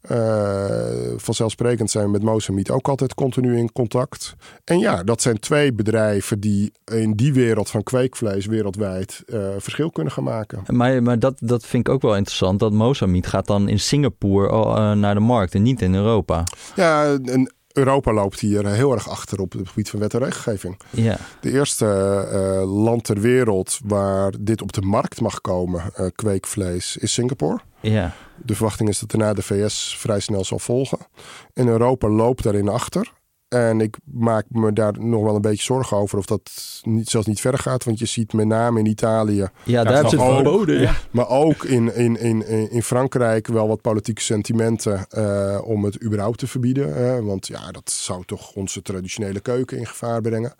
[0.00, 4.34] Eh, vanzelfsprekend zijn we met Mozameat ook altijd continu in contact.
[4.64, 9.90] En ja, dat zijn twee bedrijven die in die wereld van kweekvlees wereldwijd eh, verschil
[9.90, 10.62] kunnen gaan maken.
[10.66, 12.60] Maar, maar dat, dat vind ik ook wel interessant.
[12.60, 16.44] Dat Mozambique gaat dan in Singapore eh, naar de markt en niet in Europa.
[16.76, 20.76] Ja, en Europa loopt hier heel erg achter op het gebied van wet en regelgeving.
[20.90, 21.86] Ja, De eerste
[22.32, 27.60] eh, land ter wereld waar dit op de markt mag komen, eh, kweekvlees, is Singapore.
[27.80, 28.12] ja.
[28.44, 30.98] De verwachting is dat daarna de VS vrij snel zal volgen.
[31.54, 33.12] En Europa loopt daarin achter.
[33.48, 36.50] En ik maak me daar nog wel een beetje zorgen over of dat
[36.82, 37.84] niet, zelfs niet verder gaat.
[37.84, 40.80] Want je ziet met name in Italië, ja daar is hebben ze het verboden.
[40.80, 40.94] Ja.
[41.10, 46.38] maar ook in, in, in, in Frankrijk wel wat politieke sentimenten eh, om het überhaupt
[46.38, 47.24] te verbieden.
[47.24, 50.54] want ja, dat zou toch onze traditionele keuken in gevaar brengen.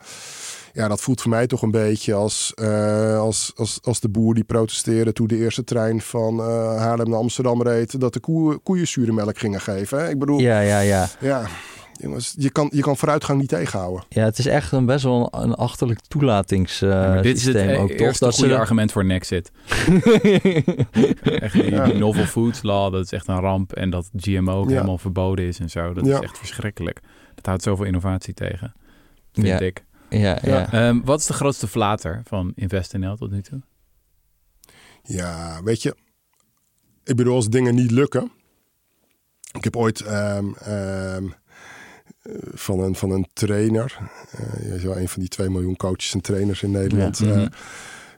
[0.72, 4.34] Ja, dat voelt voor mij toch een beetje als, eh, als, als, als de boer
[4.34, 8.00] die protesteerde toen de eerste trein van eh, Haarlem naar Amsterdam reed.
[8.00, 9.98] Dat de koe, koeien zure melk gingen geven.
[9.98, 10.08] Hè?
[10.08, 11.08] Ik bedoel, ja, ja, ja.
[11.20, 11.46] ja,
[12.00, 14.04] jongens, je kan, je kan vooruitgang niet tegenhouden.
[14.08, 17.56] Ja, het is echt een best wel een, een achterlijk toelatingssysteem Ja, dit is het
[17.56, 18.06] ook, e- toch?
[18.06, 19.50] eerste Dat goede ze argument voor Nexit.
[21.40, 21.84] echt die, Ja.
[21.84, 23.72] die novel foods law, dat is echt een ramp.
[23.72, 24.74] En dat GMO ook Ja.
[24.74, 25.92] helemaal verboden is en zo.
[25.92, 26.14] Dat Ja.
[26.16, 27.00] is echt verschrikkelijk.
[27.34, 28.74] Dat houdt zoveel innovatie tegen,
[29.32, 29.58] vind Ja.
[29.58, 29.84] ik.
[30.08, 30.38] ja, ja.
[30.42, 30.72] Ja.
[30.72, 33.60] Ehm, wat is de grootste flater van InvestNL tot nu toe?
[35.02, 35.96] Ja, weet je,
[37.04, 38.30] ik bedoel, als dingen niet lukken.
[39.52, 41.32] Ik heb ooit ehm, ehm, eh,
[42.54, 43.98] van, een, van een trainer,
[44.30, 47.26] eh je is wel een van die 2 miljoen coaches en trainers in Nederland, Ja.
[47.26, 47.48] eh, Mhm.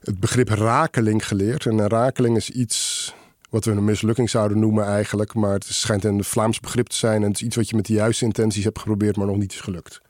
[0.01, 1.67] het begrip rakeling geleerd.
[1.67, 3.15] En een rakeling is iets
[3.51, 7.23] wat we een mislukking zouden noemen eigenlijk, maar het schijnt een Vlaams begrip te zijn
[7.23, 9.53] en het is iets wat je met de juiste intenties hebt geprobeerd, maar nog niet
[9.53, 10.01] is gelukt.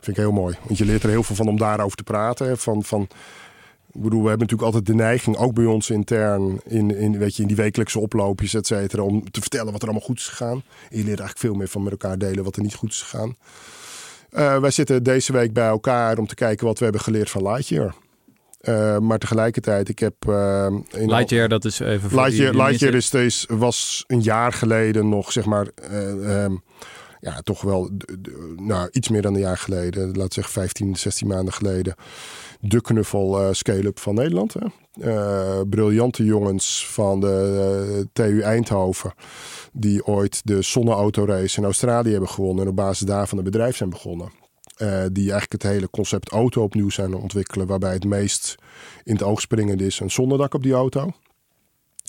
[0.00, 2.58] Vind ik heel mooi, want je leert er heel veel van om daarover te praten.
[2.58, 3.08] Van, van,
[3.92, 7.36] ik bedoel, we hebben natuurlijk altijd de neiging, ook bij ons intern, in, in, weet
[7.36, 10.26] je, in die wekelijkse oploopjes, et cetera, om te vertellen wat er allemaal goed is
[10.28, 10.62] gegaan.
[10.90, 13.02] En je leert eigenlijk veel meer van met elkaar delen wat er niet goed is
[13.02, 13.36] gegaan.
[14.30, 17.42] Eh, wij zitten deze week bij elkaar om te kijken wat we hebben geleerd van
[17.42, 17.94] Lightyear.
[18.60, 20.14] Eh, maar tegelijkertijd, ik heb...
[20.28, 24.20] eh, in Lightyear, dat is even voor Lightyear, die- die Lightyear is, is, was een
[24.22, 26.54] jaar geleden nog, zeg maar, eh, ehm,
[27.20, 27.90] ja, toch wel
[28.56, 31.94] nou, iets meer dan een jaar geleden, laat zeggen 15, 16 maanden geleden,
[32.60, 34.54] de knuffel eh, scale-up van Nederland.
[34.54, 34.66] Hè?
[35.00, 39.14] Eh, briljante jongens van de eh, TU Eindhoven,
[39.72, 43.90] die ooit de zonneautorace in Australië hebben gewonnen en op basis daarvan het bedrijf zijn
[43.90, 44.38] begonnen.
[45.12, 48.54] Die eigenlijk het hele concept auto opnieuw zijn ontwikkelen, waarbij het meest
[49.04, 51.12] in het oog springende is een zonnedak op die auto.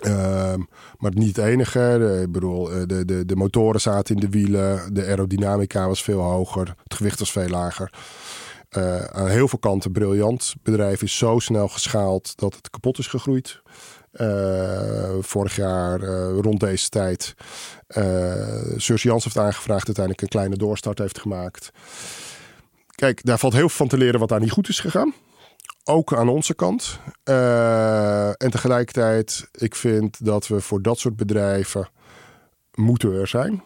[0.02, 0.60] Ehm,
[0.97, 1.95] maar niet het enige.
[1.99, 4.93] De, ik bedoel, eh, de, de, de motoren zaten in de wielen.
[4.93, 6.76] De aerodynamica was veel hoger.
[6.84, 7.93] Het gewicht was veel lager.
[8.70, 10.49] Eh, aan heel veel kanten briljant.
[10.54, 13.62] Het bedrijf is zo snel geschaald dat het kapot is gegroeid.
[14.12, 15.99] Eh, vorig jaar
[16.30, 17.34] rond deze tijd.
[17.97, 18.34] Uh,
[18.78, 19.86] Surs Jans heeft aangevraagd.
[19.86, 21.72] Uiteindelijk een kleine doorstart heeft gemaakt.
[22.95, 25.14] Kijk, daar valt heel veel van te leren wat daar niet goed is gegaan
[25.84, 27.00] ook aan onze kant.
[27.24, 31.90] Uh, en tegelijkertijd, ik vind dat we voor dat soort bedrijven
[32.74, 33.64] moeten er zijn.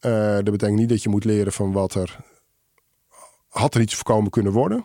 [0.00, 2.18] Uh, dat betekent niet dat je moet leren van wat er
[3.48, 4.84] had er iets voorkomen kunnen worden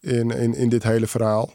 [0.00, 1.50] in, in, in dit hele verhaal.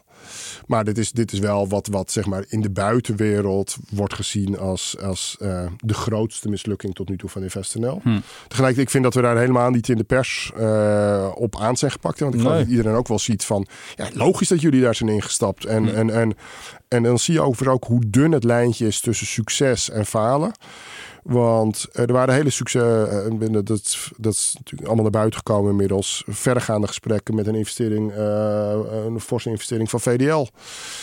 [0.68, 4.58] Maar dit is, dit is wel wat, wat zeg maar in de buitenwereld wordt gezien
[4.58, 8.00] als, als uh, de grootste mislukking tot nu toe van InvestNL.
[8.02, 8.18] Hm.
[8.48, 11.90] Tegelijkertijd, ik vind dat we daar helemaal niet in de pers uh, op aan zijn
[11.90, 12.20] gepakt.
[12.20, 12.64] Want ik geloof nee.
[12.64, 13.66] dat iedereen ook wel ziet van,
[13.96, 15.64] ja, logisch dat jullie daar zijn ingestapt.
[15.64, 15.94] En, hm.
[15.94, 16.36] en, en,
[16.88, 20.52] en dan zie je overigens ook hoe dun het lijntje is tussen succes en falen.
[21.28, 23.08] Want er waren hele succes.
[23.40, 23.64] Uh, dat,
[24.16, 26.22] dat is natuurlijk allemaal naar buiten gekomen inmiddels.
[26.26, 28.74] Verregaande gesprekken met een investering, uh,
[29.06, 30.46] een forse investering van VDL.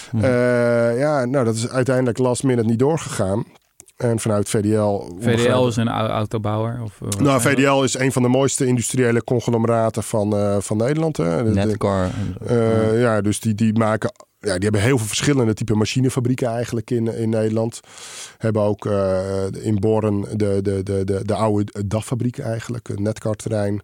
[0.09, 0.23] Hmm.
[0.23, 3.45] Uh, ja, nou, dat is uiteindelijk last minute niet doorgegaan.
[3.95, 5.09] En vanuit VDL.
[5.19, 6.81] VDL is een autobouwer?
[6.83, 11.17] Of, uh, nou, VDL is een van de mooiste industriële conglomeraten van, uh, van Nederland.
[11.17, 11.43] Hè.
[11.43, 12.09] Netcar.
[12.51, 14.11] Uh, ja, dus die, die maken
[14.45, 17.79] ja, die hebben heel veel verschillende type machinefabrieken eigenlijk in, in Nederland.
[18.37, 23.81] Hebben ook uh, in Born de, de, de, de, de oude DAF-fabriek eigenlijk, een netcar-terrein.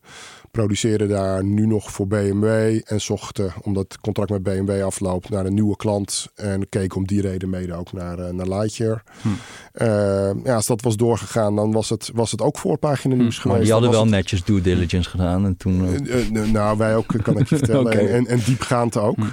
[0.51, 5.45] Produceren daar nu nog voor BMW en zochten, omdat het contract met BMW afloopt, naar
[5.45, 6.27] een nieuwe klant.
[6.35, 9.03] En keken om die reden mede ook naar, uh, naar Lightyear.
[9.21, 9.27] Hm.
[9.27, 13.41] Uh, ja, als dat was doorgegaan, dan was het, was het ook voorpagina nieuws hm.
[13.41, 13.57] geweest.
[13.57, 14.09] Maar die hadden wel het...
[14.09, 15.45] netjes due diligence gedaan.
[15.45, 16.07] En toen,
[16.51, 17.85] nou, wij ook, kan ik je vertellen.
[17.85, 18.07] okay.
[18.07, 19.15] en, en diepgaand ook.
[19.15, 19.23] Hm.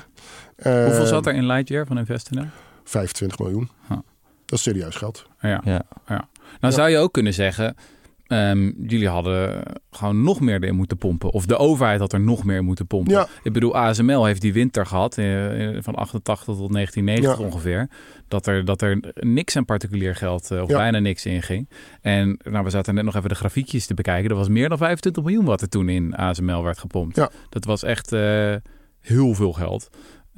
[0.66, 2.46] Uh, Hoeveel zat er in Lightyear van InvestNL?
[2.84, 3.70] 25 miljoen.
[3.88, 3.98] Huh.
[4.44, 5.26] Dat is serieus geld.
[5.40, 5.60] Ja.
[5.64, 5.82] ja.
[6.06, 6.28] ja.
[6.38, 6.70] Nou ja.
[6.70, 7.76] zou je ook kunnen zeggen,
[8.28, 11.30] um, jullie hadden gewoon nog meer erin moeten pompen.
[11.30, 13.12] Of de overheid had er nog meer moeten pompen.
[13.12, 13.26] Ja.
[13.42, 17.88] Ik bedoel, ASML heeft die winter gehad, uh, van 88 tot 1990 ongeveer.
[18.28, 21.68] Dat er, dat er niks aan particulier geld, of bijna niks in ging.
[22.00, 24.30] En nou, we zaten net nog even de grafiekjes te bekijken.
[24.30, 27.16] Er was meer dan 25 miljoen wat er toen in ASML werd gepompt.
[27.48, 28.54] Dat was echt uh,
[29.00, 29.90] heel veel geld.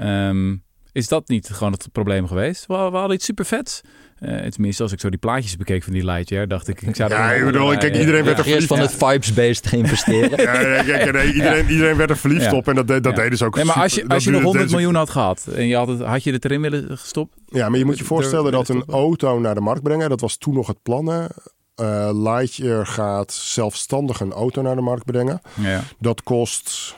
[0.02, 2.66] Um, is dat niet gewoon het probleem geweest?
[2.66, 3.80] We, we hadden iets super vets.
[4.20, 6.82] Uh, tenminste, als ik zo die plaatjes bekeek van die Lightyear, dacht ik...
[6.82, 10.42] ik zou ja, ik bedoel, kijk, iedereen werd er verliefd van het vibes-based investeren.
[10.42, 12.54] ja, ja, kijk, nee, iedereen, iedereen werd er verliefd ja.
[12.54, 13.12] op en dat, dat ja.
[13.12, 13.56] deden ze ook.
[13.56, 14.76] Nee, maar als je, als je nog 100 deze...
[14.76, 17.36] miljoen had gehad en je had, het, had je het erin willen gestopt?
[17.46, 20.36] Ja, maar je moet je voorstellen dat een auto naar de markt brengen, dat was
[20.36, 21.08] toen nog het plan.
[21.08, 25.40] Uh, Lightyear gaat zelfstandig een auto naar de markt brengen.
[25.60, 25.82] Ja.
[25.98, 26.96] Dat kost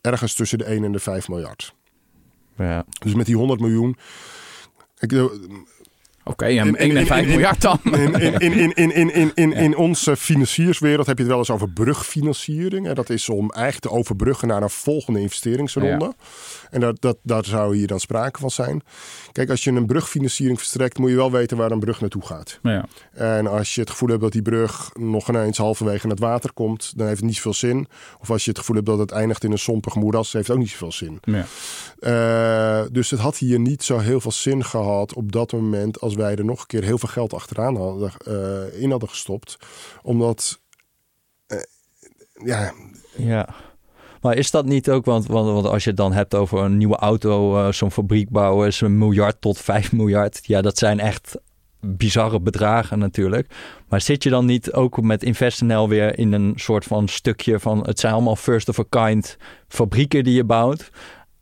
[0.00, 1.74] ergens tussen de 1 en de 5 miljard.
[2.62, 2.84] Ja.
[3.00, 3.96] Dus met die 100 miljoen.
[4.98, 5.12] Ik,
[6.24, 7.78] Oké, en 5 miljard dan.
[9.34, 12.88] In onze financierswereld heb je het wel eens over brugfinanciering.
[12.88, 16.14] En dat is om eigenlijk te overbruggen naar een volgende investeringsronde.
[16.70, 18.82] En dat, dat, daar zou hier dan sprake van zijn.
[19.32, 22.58] Kijk, als je een brugfinanciering verstrekt, moet je wel weten waar een brug naartoe gaat.
[22.62, 22.84] Ja.
[23.12, 26.52] En als je het gevoel hebt dat die brug nog ineens halverwege in het water
[26.52, 27.86] komt, dan heeft het niet zoveel zin.
[28.20, 30.56] Of als je het gevoel hebt dat het eindigt in een sompige moeras, heeft het
[30.56, 31.20] ook niet zoveel zin.
[31.22, 31.46] Ja.
[31.98, 36.11] Eh, dus het had hier niet zo heel veel zin gehad op dat moment als
[36.14, 39.56] wij er nog een keer heel veel geld achteraan hadden, eh, in hadden gestopt.
[40.02, 40.60] Omdat,
[41.46, 41.58] eh,
[42.44, 42.72] ja,
[43.16, 43.54] Ja.
[44.20, 46.96] Maar is dat niet ook, want, want, als je het dan hebt over een nieuwe
[46.96, 50.40] auto, eh, zo'n fabriek bouwen, is een miljard tot 5 miljard.
[50.42, 51.36] Ja, dat zijn echt
[51.80, 53.54] bizarre bedragen natuurlijk.
[53.88, 57.86] Maar zit je dan niet ook met InvestNL weer in een soort van stukje van,
[57.86, 59.36] het zijn allemaal first of a kind
[59.68, 60.90] fabrieken die je bouwt.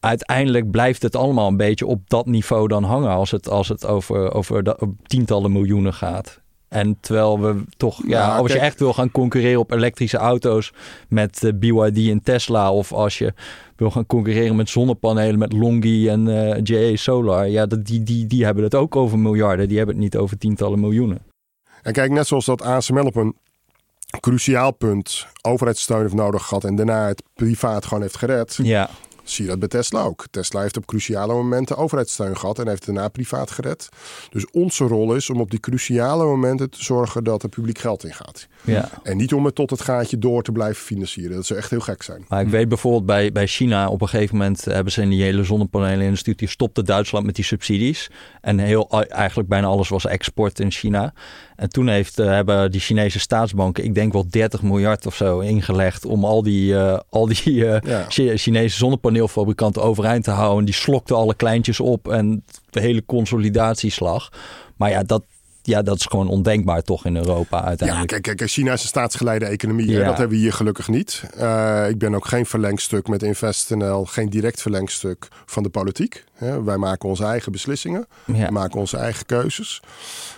[0.01, 3.87] Uiteindelijk blijft het allemaal een beetje op dat niveau dan hangen als het, als het
[3.87, 6.41] over, over de, op tientallen miljoenen gaat.
[6.69, 10.73] En terwijl we toch, ja, Ja, als je echt wil gaan concurreren op elektrische auto's
[11.09, 13.35] met eh, BYD en Tesla, of als je
[13.77, 18.27] wil gaan concurreren met zonnepanelen met Longi en eh JA Solar, ja, dat, die, die,
[18.27, 21.19] die hebben het ook over miljarden, die hebben het niet over tientallen miljoenen.
[21.83, 23.37] en kijk, net zoals dat ASML op een
[24.21, 28.91] cruciaal punt overheidssteun heeft nodig gehad en daarna het privaat gewoon heeft gered, Ja,
[29.31, 30.25] zie je dat bij Tesla ook.
[30.31, 33.89] Tesla heeft op cruciale momenten overheidssteun gehad en heeft daarna privaat gered.
[34.31, 38.05] Dus onze rol is om op die cruciale momenten te zorgen dat er publiek geld
[38.05, 38.47] in gaat.
[38.65, 38.89] ja.
[39.03, 41.37] En niet om het tot het gaatje door te blijven financieren.
[41.37, 42.25] Dat zou echt heel gek zijn.
[42.29, 45.23] Maar ik weet bijvoorbeeld bij, bij China, op een gegeven moment hebben ze in die
[45.23, 48.11] hele zonnepanelenindustrie, die stopte Duitsland met die subsidies.
[48.41, 51.13] En heel, eigenlijk bijna alles was export in China.
[51.57, 55.39] En toen heeft, eh, hebben die Chinese staatsbanken, ik denk wel 30 miljard of zo,
[55.39, 58.35] ingelegd om al die, eh, al die eh, Ja.
[58.37, 58.77] Chinese
[59.29, 60.65] zonnepaneelfabrikanten overeind te houden.
[60.65, 64.29] Die slokten alle kleintjes op en de hele consolidatieslag.
[64.77, 65.23] Maar ja, dat,
[65.63, 68.09] ja, dat is gewoon ondenkbaar toch in Europa Ja, uiteindelijk.
[68.23, 69.91] kijk, kijk, China is een staatsgeleide economie.
[69.91, 70.05] Ja.
[70.05, 71.23] Dat hebben we hier gelukkig niet.
[71.37, 76.25] Eh, ik ben ook geen verlengstuk met InvestNL, geen direct verlengstuk van de politiek.
[76.35, 76.63] Hè.
[76.63, 78.47] Wij maken onze eigen beslissingen, Ja.
[78.47, 79.81] we maken onze eigen keuzes.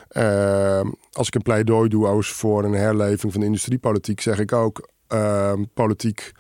[0.09, 0.81] Eh,
[1.13, 5.53] als ik een pleidooi doe voor een herleving van de industriepolitiek, zeg ik ook: eh,
[5.75, 6.33] politiek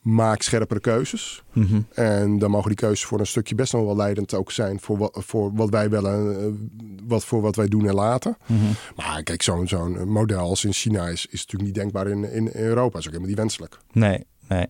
[0.00, 1.42] maak scherpere keuzes.
[1.52, 1.80] Mhm.
[1.94, 4.98] En dan mogen die keuzes voor een stukje best nog wel leidend ook zijn voor
[4.98, 6.46] wat, voor wat wij willen, eh,
[7.06, 8.36] wat voor wat wij doen en laten.
[8.46, 8.60] Mhm.
[8.96, 12.50] Maar kijk, zo'n zo'n model als in China is, is natuurlijk niet denkbaar in, in
[12.52, 12.98] Europa.
[12.98, 13.78] is ook helemaal niet wenselijk.
[13.92, 14.66] Nee, nee.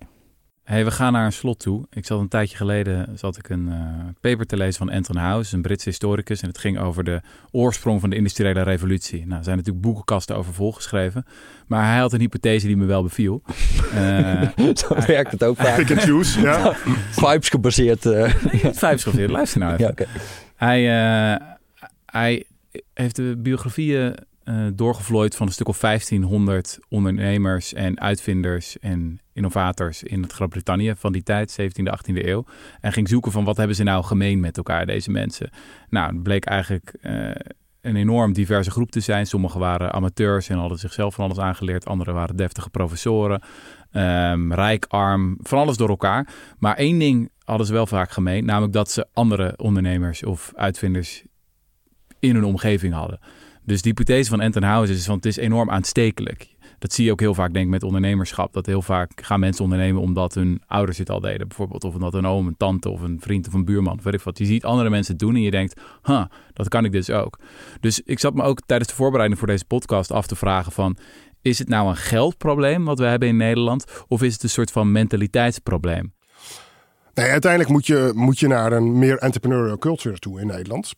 [0.71, 1.87] Hey, we gaan naar een slot toe.
[1.91, 3.79] Ik zat een tijdje geleden zat ik een eh,
[4.21, 6.43] paper te lezen van Anton House, een Britse historicus.
[6.43, 9.27] En het ging over de oorsprong van de industriële revolutie.
[9.27, 11.27] Nou, er zijn natuurlijk boekenkasten over volgeschreven.
[11.67, 13.43] Maar hij had een hypothese die me wel beviel.
[13.95, 15.77] Eh, Zo werkt het ook vaak.
[15.77, 16.75] Pick and choose, ja.
[17.27, 18.07] Vibes gebaseerd.
[18.07, 18.35] eh,
[18.73, 19.85] vijf schrift, luister nou even.
[19.85, 20.07] ja, oké.
[20.57, 21.47] Hij, eh,
[22.07, 22.45] hij
[22.95, 24.15] heeft de biografieën
[24.45, 30.95] eh, doorgevlooid van een stuk of 1500 ondernemers en uitvinders en innovators in het Groot-Brittannië
[30.97, 32.45] van die tijd, 17e, 18e eeuw.
[32.81, 35.51] En ging zoeken van wat hebben ze nou gemeen met elkaar, deze mensen.
[35.89, 37.31] Nou, het bleek eigenlijk eh,
[37.81, 39.27] een enorm diverse groep te zijn.
[39.27, 41.87] Sommigen waren amateurs en hadden zichzelf van alles aangeleerd.
[41.87, 43.43] Anderen waren deftige professoren.
[43.91, 46.29] Ehm, rijk, arm, van alles door elkaar.
[46.59, 48.45] Maar één ding hadden ze wel vaak gemeen.
[48.45, 51.25] Namelijk dat ze andere ondernemers of uitvinders
[52.19, 53.21] in hun omgeving hadden.
[53.71, 56.49] Dus de hypothese van Anton House is van het is enorm aanstekelijk.
[56.79, 58.53] Dat zie je ook heel vaak denk ik met ondernemerschap.
[58.53, 61.49] Dat heel vaak gaan mensen ondernemen omdat hun ouders het al deden.
[61.49, 63.99] Bijvoorbeeld of omdat een oom, een tante of een vriend of een buurman.
[63.99, 64.39] Of weet ik wat.
[64.39, 67.39] Je ziet andere mensen het doen en je denkt, huh, dat kan ik dus ook.
[67.81, 70.97] Dus ik zat me ook tijdens de voorbereiding voor deze podcast af te vragen van...
[71.43, 74.05] Is het nou een geldprobleem wat we hebben in Nederland?
[74.09, 76.13] Of is het een soort van mentaliteitsprobleem?
[77.15, 80.93] Nee, uiteindelijk moet je, moet je naar een meer entrepreneurial culture toe in Nederland.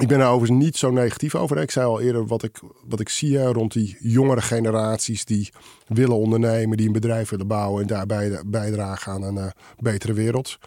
[0.00, 1.56] Ik ben daar overigens niet zo negatief over.
[1.56, 5.52] Ik zei al eerder wat ik, wat ik zie rond die jongere generaties die
[5.86, 10.58] willen ondernemen, die een bedrijf willen bouwen en daarbij bijdragen aan een eh, betere wereld.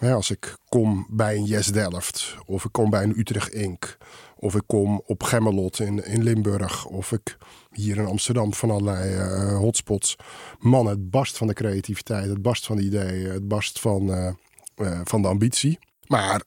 [0.00, 3.96] Als ik kom bij een Yes Delft, of ik kom bij een Utrecht Inc.,
[4.36, 7.36] of ik kom op Gemmelot in, in Limburg, of ik
[7.72, 10.16] hier in Amsterdam van allerlei eh, hotspots.
[10.58, 15.00] Man, het barst van de creativiteit, het barst van de ideeën, het barst van, eh,
[15.04, 15.78] van de ambitie.
[16.06, 16.42] Maar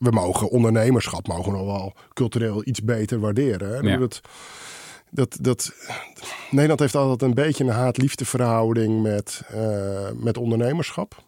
[0.00, 3.68] we mogen ondernemerschap mogen nog wel cultureel iets beter waarderen.
[3.68, 3.90] Hè?
[3.90, 3.96] Ja.
[3.96, 4.20] Dat,
[5.10, 5.72] dat, dat,
[6.50, 11.24] Nederland heeft altijd een beetje een haat-liefde verhouding met, eh, met ondernemerschap.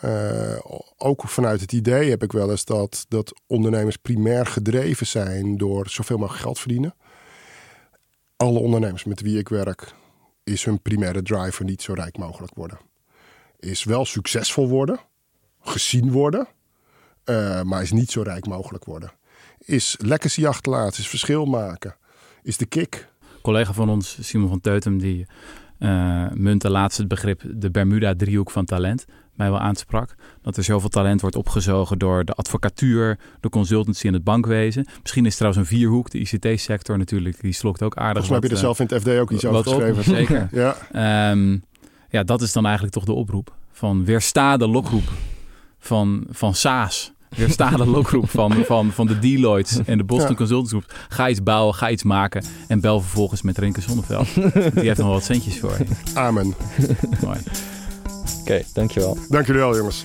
[0.00, 0.58] Eh,
[0.96, 5.88] ook vanuit het idee heb ik wel eens dat, dat ondernemers primair gedreven zijn door
[5.88, 6.94] zoveel mogelijk geld verdienen.
[8.36, 9.94] Alle ondernemers met wie ik werk,
[10.44, 12.78] is hun primaire driver niet zo rijk mogelijk worden.
[13.58, 15.00] Is wel succesvol worden,
[15.60, 16.48] gezien worden,
[17.24, 19.12] eh, maar is niet zo rijk mogelijk worden.
[19.58, 21.96] is legacy achterlaten, is verschil maken,
[22.42, 23.08] is de kick.
[23.20, 25.26] Een collega van ons, Simon van Teutem, die
[25.78, 29.04] uh, muntte laatst het begrip de Bermuda-driehoek van talent
[29.34, 30.14] mij wel aansprak.
[30.42, 34.86] Dat er zoveel talent wordt opgezogen door de advocatuur, de consultancy en het bankwezen.
[35.02, 38.24] Misschien is trouwens een vierhoek, de ICT-sector natuurlijk, die slokt ook aardig.
[38.24, 40.04] Volgens mij heb je er zelf in het FD ook iets over geschreven.
[40.04, 40.48] zeker.
[40.92, 41.30] ja.
[41.30, 41.62] Um,
[42.08, 43.54] ja, dat is dan eigenlijk toch de oproep.
[43.72, 45.12] Van weersta de lokroep
[45.82, 47.12] van, van SAAS.
[47.36, 50.36] Weersta de lokroep van, van, van de Deloitte en de Boston ja.
[50.36, 50.94] Consultants Group.
[51.08, 52.44] Ga iets bouwen, ga iets maken.
[52.68, 54.34] En bel vervolgens met Renke Zonneveld.
[54.34, 54.42] Die
[54.74, 55.84] heeft nog wel wat centjes voor je.
[56.14, 56.54] Amen.
[57.24, 57.38] Mooi.
[57.38, 59.18] Oké, okay, dankjewel.
[59.28, 60.04] Dank jullie wel, jongens.